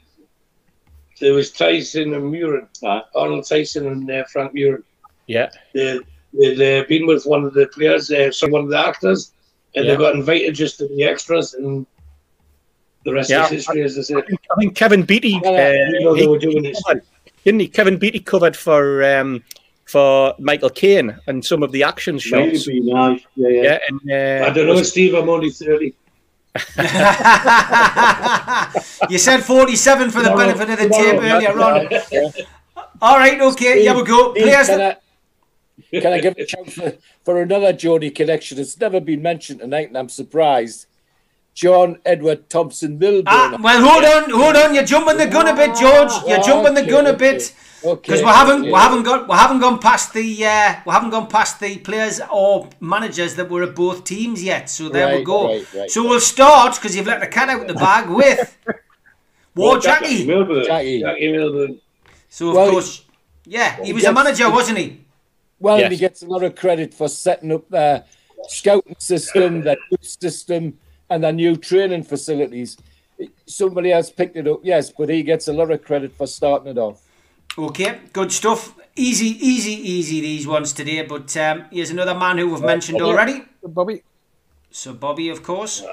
[1.20, 3.02] There was Thijssen and Muhren, Aye.
[3.16, 4.84] Arnold Thijssen and uh, Frank Muhren.
[5.28, 6.00] Yeah, They,
[6.34, 9.34] they'd uh, been with one of the players, uh, sorry, one of the actors,
[9.76, 9.92] and Yeah.
[9.92, 11.86] they got invited just to be extras, and
[13.06, 13.44] the rest Yeah.
[13.46, 14.18] is history, as I said.
[14.18, 15.40] I think Kevin Beattie.
[15.44, 16.82] Yeah, Uh, You know, they he- were doing this.
[16.84, 17.04] covered,
[17.46, 17.68] didn't he?
[17.68, 19.44] Kevin Beattie covered for um,
[19.86, 22.66] for Michael Caine and some of the action Might shots.
[22.66, 23.24] have been, aye.
[23.36, 23.64] Yeah, yeah.
[23.64, 25.96] Yeah, and uh, I don't know, Steve, I'm only 30.
[29.10, 32.26] you said 47 for the Tomorrow- benefit of the tomorrow, tape earlier yeah.
[32.28, 32.34] on.
[33.02, 34.34] All right, okay, here we go.
[34.34, 35.02] Steve, Players can, that,
[35.94, 36.94] I, can I give a shout for,
[37.24, 38.60] for another Geordie connection?
[38.60, 40.86] It's never been mentioned tonight, and I'm surprised.
[41.60, 43.26] John Edward Thompson Milburn.
[43.28, 44.74] Ah, well, hold on, hold on.
[44.74, 46.10] You're jumping the gun a bit, George.
[46.26, 47.18] You're jumping the gun a okay.
[47.18, 47.54] bit
[47.84, 48.72] Okay, because we haven't, okay.
[48.72, 52.22] we haven't got, we haven't gone past the, uh, we haven't gone past the players
[52.32, 54.70] or managers that were at both teams yet.
[54.70, 55.48] So there we go.
[55.50, 58.58] right, right, so we'll start because you've let the cat out of the bag with
[59.54, 60.26] War Jackie.
[60.26, 60.64] Milburn.
[60.66, 61.02] Jackie.
[61.02, 61.82] Jackie Milburn.
[62.30, 63.04] So of Well, course,
[63.46, 65.02] yeah, he he was a gets- manager, wasn't he?
[65.60, 65.92] Well, Yes.
[65.92, 68.06] he gets a lot of credit for setting up their
[68.48, 70.78] scouting system, their youth system,
[71.10, 72.78] and their new training facilities.
[73.46, 76.70] Somebody else picked it up, yes, but he gets a lot of credit for starting
[76.70, 77.02] it off.
[77.58, 78.76] Okay, good stuff.
[78.96, 81.02] Easy, easy, easy these ones today.
[81.04, 83.44] But um, here's another man who we've mentioned already.
[83.64, 84.04] Bobby.
[84.72, 85.84] So Bobby, of course.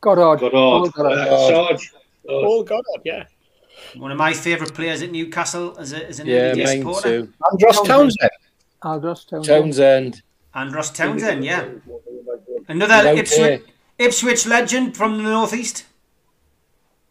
[0.00, 0.40] Goddard.
[0.40, 0.50] Goddard.
[0.52, 1.18] Paul Goddard.
[1.18, 1.92] Uh, Sarge.
[2.28, 3.24] Oh, oh God, yeah,
[3.96, 6.78] One of my favourite players at Newcastle as, a, as an Yeah, early day mine
[6.78, 7.22] supporter.
[7.22, 7.32] too.
[7.50, 8.30] Andros Townsend.
[8.82, 9.46] Aldous Townsend.
[9.64, 10.22] Townsend.
[10.54, 11.68] And Ross Townsend, yeah.
[12.68, 13.62] Another Ipswich.
[13.98, 15.84] Ipswich legend from the northeast.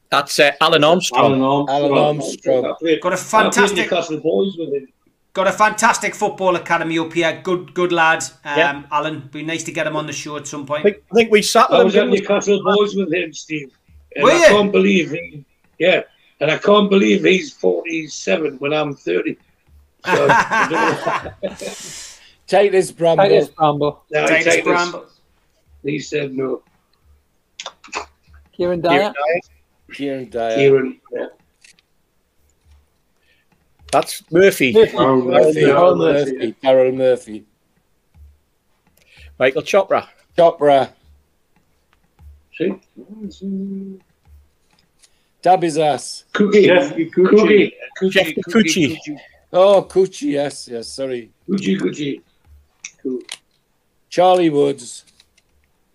[0.09, 1.33] That's uh, Alun Armstrong.
[1.39, 1.91] Alun Armstrong.
[1.91, 2.65] Alun Armstrong.
[2.65, 4.87] I played, Got a I played fantastic, Newcastle boys with him.
[5.33, 7.39] got a fantastic football academy up here.
[7.43, 8.23] Good, good lad.
[8.43, 8.83] Um, Yeah.
[8.91, 10.83] Alun, be nice to get him on the show at some I point.
[10.83, 11.99] think, I think we sat I with was him.
[11.99, 12.19] at didn't we?
[12.21, 13.71] Newcastle boys with him, Steve.
[14.15, 14.47] And Were I you?
[14.47, 15.45] can't believe he,
[15.77, 16.01] yeah,
[16.39, 19.37] and I can't believe he's 47 when I'm 30.
[20.05, 21.59] So, I don't know.
[22.49, 23.25] Titus Bramble.
[23.25, 24.03] Titus Bramble.
[24.11, 25.05] No, Titus Titus, Bramble.
[25.83, 26.63] He said no.
[28.57, 29.13] Kieron Dyer.
[29.91, 30.57] Kieron Dyer.
[30.57, 31.27] Kieron, yeah.
[33.91, 34.73] That's Murphy.
[34.73, 35.45] Daryl Murphy.
[35.45, 35.61] Murphy.
[35.61, 36.55] Daryl Murphy.
[36.63, 37.45] Daryl Murphy.
[39.39, 40.07] Michael Chopra.
[40.37, 40.89] Chopra.
[42.55, 42.73] See?
[45.41, 46.25] Tabby's ass.
[46.33, 46.65] Cookie.
[46.65, 47.05] Jeff Cookie.
[47.05, 47.71] Kikuchi.
[47.97, 48.09] Cookie.
[48.09, 48.97] Jeff Kikuchi.
[49.53, 51.31] Oh, Coochie, yes, yes, sorry.
[51.47, 51.79] Coochie.
[51.79, 52.21] Coochie.
[53.03, 53.19] Cool.
[54.09, 55.05] Charlie Woods.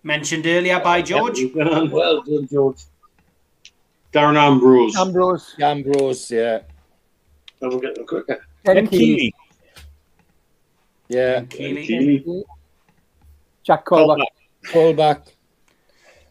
[0.03, 1.39] Mentioned earlier by George.
[1.53, 2.77] Well done, George.
[4.13, 4.95] Darren Ambrose.
[4.95, 6.59] Ambrose, Ambrose, yeah,
[7.61, 8.45] I will get them quicker.
[8.65, 9.33] Ken And Keely, Keely.
[11.09, 11.41] yeah.
[11.41, 11.85] Keely.
[11.85, 12.43] Keely.
[13.63, 14.23] Jack Colback.
[14.71, 15.21] Call back.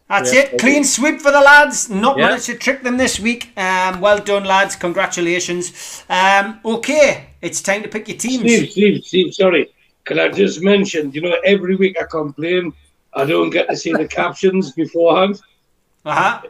[0.09, 0.41] That's Yeah.
[0.41, 0.59] it.
[0.59, 1.89] Clean sweep for the lads.
[1.89, 2.27] Not Yeah.
[2.29, 3.49] managed to trick them this week.
[3.55, 4.75] Um, well done, lads.
[4.75, 6.03] Congratulations.
[6.09, 8.41] Um, okay, it's time to pick your teams.
[8.41, 9.69] Steve, Steve, Steve, sorry.
[10.05, 12.73] Can I just mention, you know, every week I complain
[13.13, 15.41] I don't get to see the captions beforehand.
[16.03, 16.41] Uh-huh.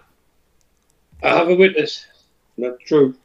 [1.23, 2.05] I have a witness.
[2.57, 3.15] That's true.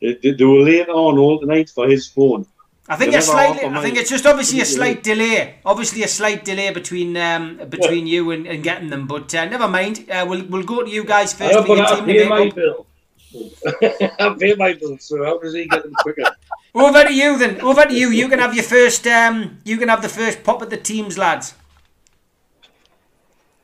[0.00, 2.46] They, they, they were late on all the night for his phone.
[2.88, 3.64] I think They're it's slightly.
[3.64, 5.56] I think it's just obviously a slight delay.
[5.64, 9.08] Obviously a slight delay between um, between you and, and getting them.
[9.08, 10.08] But uh, never mind.
[10.08, 12.28] Uh, we'll we'll go to you guys I first don't for your I team pay
[12.28, 12.54] my up.
[12.54, 12.86] bill.
[14.20, 16.22] I pay my bill, so how does he get them quicker?
[16.76, 17.60] Over to you then.
[17.62, 18.10] Over to you.
[18.10, 19.06] You can have your first.
[19.06, 21.54] Um, you can have the first pop at the teams, lads.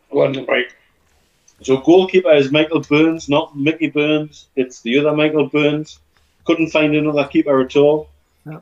[0.09, 0.73] One right.
[1.61, 4.47] So goalkeeper is Michael Burns, not Mickey Burns.
[4.57, 6.01] It's the other Michael Burns.
[6.45, 8.09] Couldn't find another keeper at all.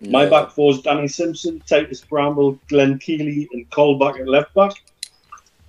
[0.02, 4.72] My back four is Danny Simpson, Titus Bramble, Glenn Keeley, and Colback at left back.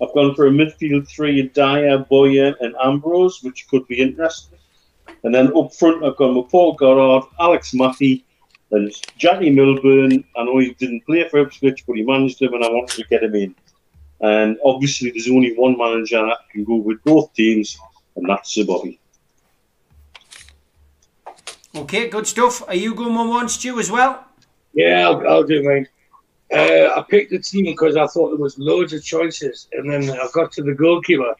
[0.02, 4.58] I've gone for a midfield three: Dyer, Bowyer, and Ambrose, which could be interesting.
[5.22, 8.24] And then up front, I've gone with Paul Goddard, Alex Mathie,
[8.72, 10.24] and Jackie Milburn.
[10.36, 13.08] I know he didn't play for Ipswich, but he managed him, and I wanted to
[13.08, 13.54] get him in.
[14.20, 17.76] And obviously, there's only one manager that can go with both teams,
[18.16, 18.98] and that's Sir Bobby.
[21.74, 22.62] Okay, good stuff.
[22.68, 24.24] Are you going one one, Stu, as well?
[24.74, 25.88] Yeah, I'll, I'll do mine.
[26.52, 30.10] Uh, I picked the team because I thought there was loads of choices, and then
[30.10, 31.34] I got to the goalkeeper,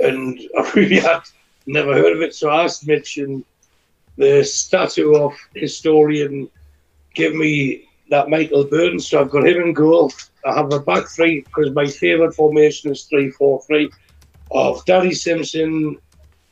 [0.00, 1.22] and I really had
[1.66, 2.34] never heard of it.
[2.34, 3.44] So I asked Mitch, and
[4.16, 6.48] the statue of historian
[7.14, 9.08] give me that Michael Burns.
[9.08, 10.12] So I've got him in goal.
[10.44, 13.90] I have a back three because my favourite formation is three four three
[14.50, 15.98] of Danny Simpson,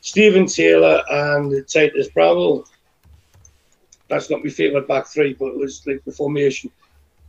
[0.01, 2.67] Stephen Taylor, and Titus Bramble.
[4.07, 6.71] That's not my favourite back three, but it was like the formation.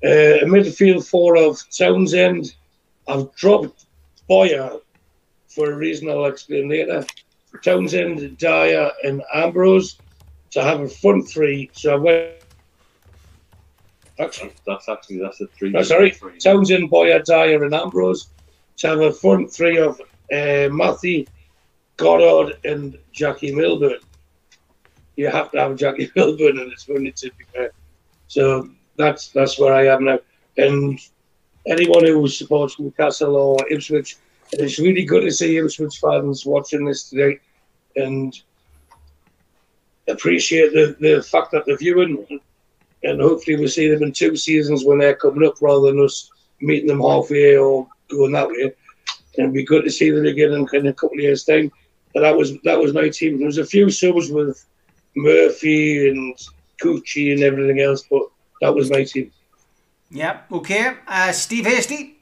[0.03, 2.55] Uh, a midfield four of Townsend.
[3.07, 3.87] I've dropped
[4.29, 4.79] Bowyer
[5.49, 7.05] for a reason I'll explain later.
[7.63, 9.99] Townsend, Dyer, and Ambrose
[10.55, 11.71] to have a front three.
[11.75, 12.31] So I went.
[14.21, 15.71] Actually, That's actually that's a three.
[15.71, 18.29] no, sorry, Townsend, Bowyer, Dyer, and Ambrose
[18.77, 20.01] to have a front three of
[20.33, 21.27] uh, Mathie,
[21.97, 23.99] Goddard, and Jackie Milburn.
[25.17, 27.73] You have to have Jackie Milburn, and it's going to be fair.
[28.29, 30.21] So that's that's where I am now.
[30.57, 31.01] And
[31.67, 34.17] anyone who supports Newcastle or Ipswich,
[34.53, 37.41] it's really good to see Ipswich fans watching this today,
[37.97, 38.41] and
[40.09, 42.41] appreciate the, the fact that they're viewing.
[43.03, 46.31] And hopefully we'll see them in two seasons when they're coming up, rather than us
[46.61, 48.73] meeting them halfway or going that way.
[49.37, 51.71] And it'd be good to see them again in, a couple of years' time.
[52.15, 53.39] But that was that was my team.
[53.39, 54.65] There was a few subs with
[55.17, 56.39] Murphy and
[56.81, 58.23] Coochie and everything else, but
[58.61, 59.33] that was my team.
[60.11, 60.41] Yeah.
[60.51, 60.95] Okay.
[61.09, 62.14] Uh, Steve Hasty.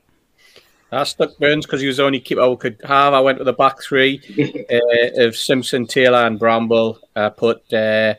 [0.92, 3.14] I stuck Burns because he was the only keeper we could have.
[3.14, 4.20] I went with the back three
[4.70, 6.98] uh, of Simpson, Taylor, and Bramble.
[7.16, 8.14] I put uh,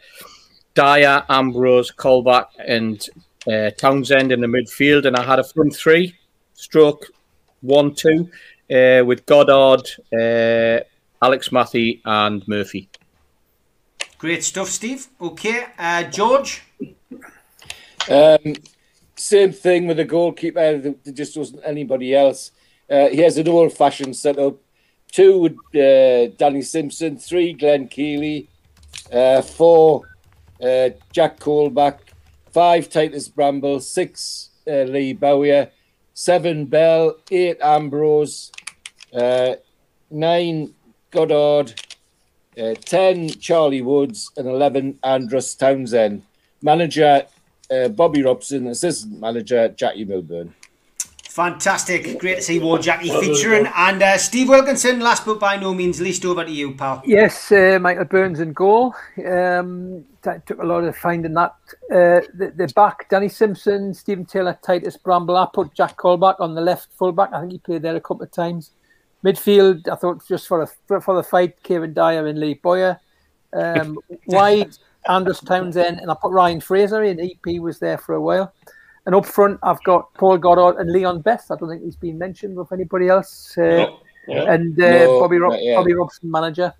[0.74, 3.08] Dyer, Ambrose, Colback, and
[3.48, 6.16] uh, Townsend in the midfield, and I had a front three,
[6.56, 7.06] stroke
[7.62, 8.30] one, two,
[8.72, 10.84] uh, with Goddard, uh,
[11.22, 12.90] Alex Mathie, and Murphy.
[14.18, 15.08] Great stuff, Steve.
[15.22, 15.66] Okay.
[15.78, 16.64] Uh, George.
[18.10, 18.56] Um,
[19.16, 20.80] same thing with the goalkeeper.
[20.80, 22.52] There there just wasn't anybody else.
[22.90, 24.58] Uh, he has an old-fashioned setup.
[25.12, 27.18] Two with uh, Danny Simpson.
[27.18, 28.50] Three Glenn Keeley.
[29.12, 30.02] Uh, four
[30.62, 32.00] uh, Jack Colback.
[32.52, 33.80] Five Titus Bramble.
[33.80, 35.70] Six uh, Lee Bowyer.
[36.14, 37.16] Seven Bell.
[37.32, 38.52] Eight Ambrose.
[40.10, 40.74] Nine
[41.12, 41.82] Goddard.
[42.56, 44.32] 10 Charlie Woods.
[44.36, 46.24] And 11 Andros Townsend.
[46.62, 47.26] Manager
[47.96, 50.54] Bobby Robson, assistant manager Jackie Milburn.
[51.34, 52.20] Fantastic.
[52.20, 53.68] Great to see Wor Jackie featuring.
[53.76, 57.02] And uh, Steve Wilkinson, last but by no means least, over to you, pal.
[57.08, 58.94] Yes, uh, Michael Burns in goal.
[59.18, 61.56] Um, that took a lot of finding that.
[61.92, 65.36] Uh, the, the back, Danny Simpson, Stephen Taylor, Titus Bramble.
[65.36, 67.34] I put Jack Colback on the left fullback.
[67.34, 68.70] I think he played there a couple of times.
[69.26, 73.00] Midfield, I thought just for, a, for, for the fight, Kieron Dyer and Lee Bowyer.
[73.54, 74.78] Um, wide,
[75.10, 77.20] Andros Townsend, and I put Ryan Fraser in.
[77.20, 78.54] EP was there for a while.
[79.06, 81.52] And up front, I've got Paul Goddard and Leon Best.
[81.52, 83.58] I don't think he's been mentioned with anybody else.
[83.58, 83.88] Uh,
[84.26, 84.54] Yeah.
[84.54, 86.74] And uh, No, Bobby, Rob- Bobby Robson, manager.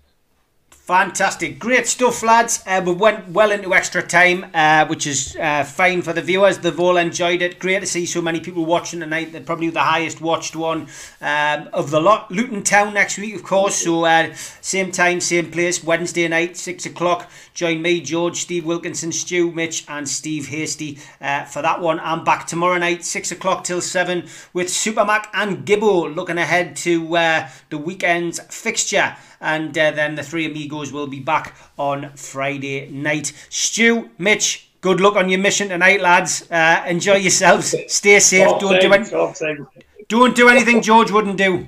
[0.84, 1.58] Fantastic.
[1.58, 2.62] Great stuff, lads.
[2.66, 6.58] Uh, we went well into extra time, uh, which is uh, fine for the viewers.
[6.58, 7.58] They've all enjoyed it.
[7.58, 9.32] Great to see so many people watching tonight.
[9.32, 10.88] They're probably the highest watched one
[11.22, 12.30] um, of the lot.
[12.30, 13.76] Luton Town next week, of course.
[13.76, 17.30] So, uh, same time, same place, Wednesday night, 6 o'clock.
[17.54, 21.98] Join me, George, Steve Wilkinson, Stu, Mitch, and Steve Hasty uh, for that one.
[22.00, 27.16] I'm back tomorrow night, 6 o'clock till 7, with Supermac and Gibbo looking ahead to
[27.16, 32.88] uh, the weekend's fixture and uh, then the three amigos will be back on Friday
[32.90, 33.32] night.
[33.48, 36.50] Stu, Mitch, good luck on your mission tonight, lads.
[36.50, 37.74] Uh, enjoy yourselves.
[37.88, 38.48] Stay safe.
[38.48, 39.66] Top don't do thing, any-
[40.08, 41.66] don't do anything George wouldn't do.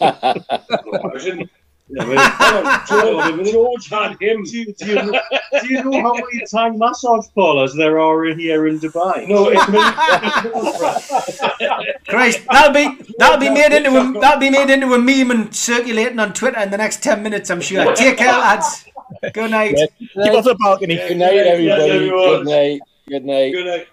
[0.00, 1.50] Imagine.
[1.88, 4.42] Yeah, well, George, George had him.
[4.42, 5.20] Do you, do, you, know-
[5.62, 9.28] do you know how many Thai massage parlors there are in here in Dubai?
[9.28, 9.64] No, it's
[12.08, 15.54] Christ, that'll be that'll be made into a that'll be made into a meme and
[15.54, 17.50] circulating on Twitter in the next ten minutes.
[17.50, 17.94] I'm sure.
[18.02, 18.84] Take care, lads.
[19.32, 19.76] Good night.
[19.98, 20.96] Keep off the balcony.
[20.96, 21.90] Good night, Yes, everybody.
[21.92, 22.26] everyone.
[22.26, 22.80] Good night.
[23.08, 23.52] Good night.
[23.52, 23.86] good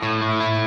[0.00, 0.64] night.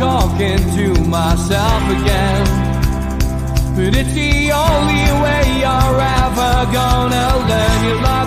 [0.00, 2.44] Talking to myself again.
[3.76, 7.84] But it's the only way you're ever gonna learn.
[7.84, 8.19] You look back.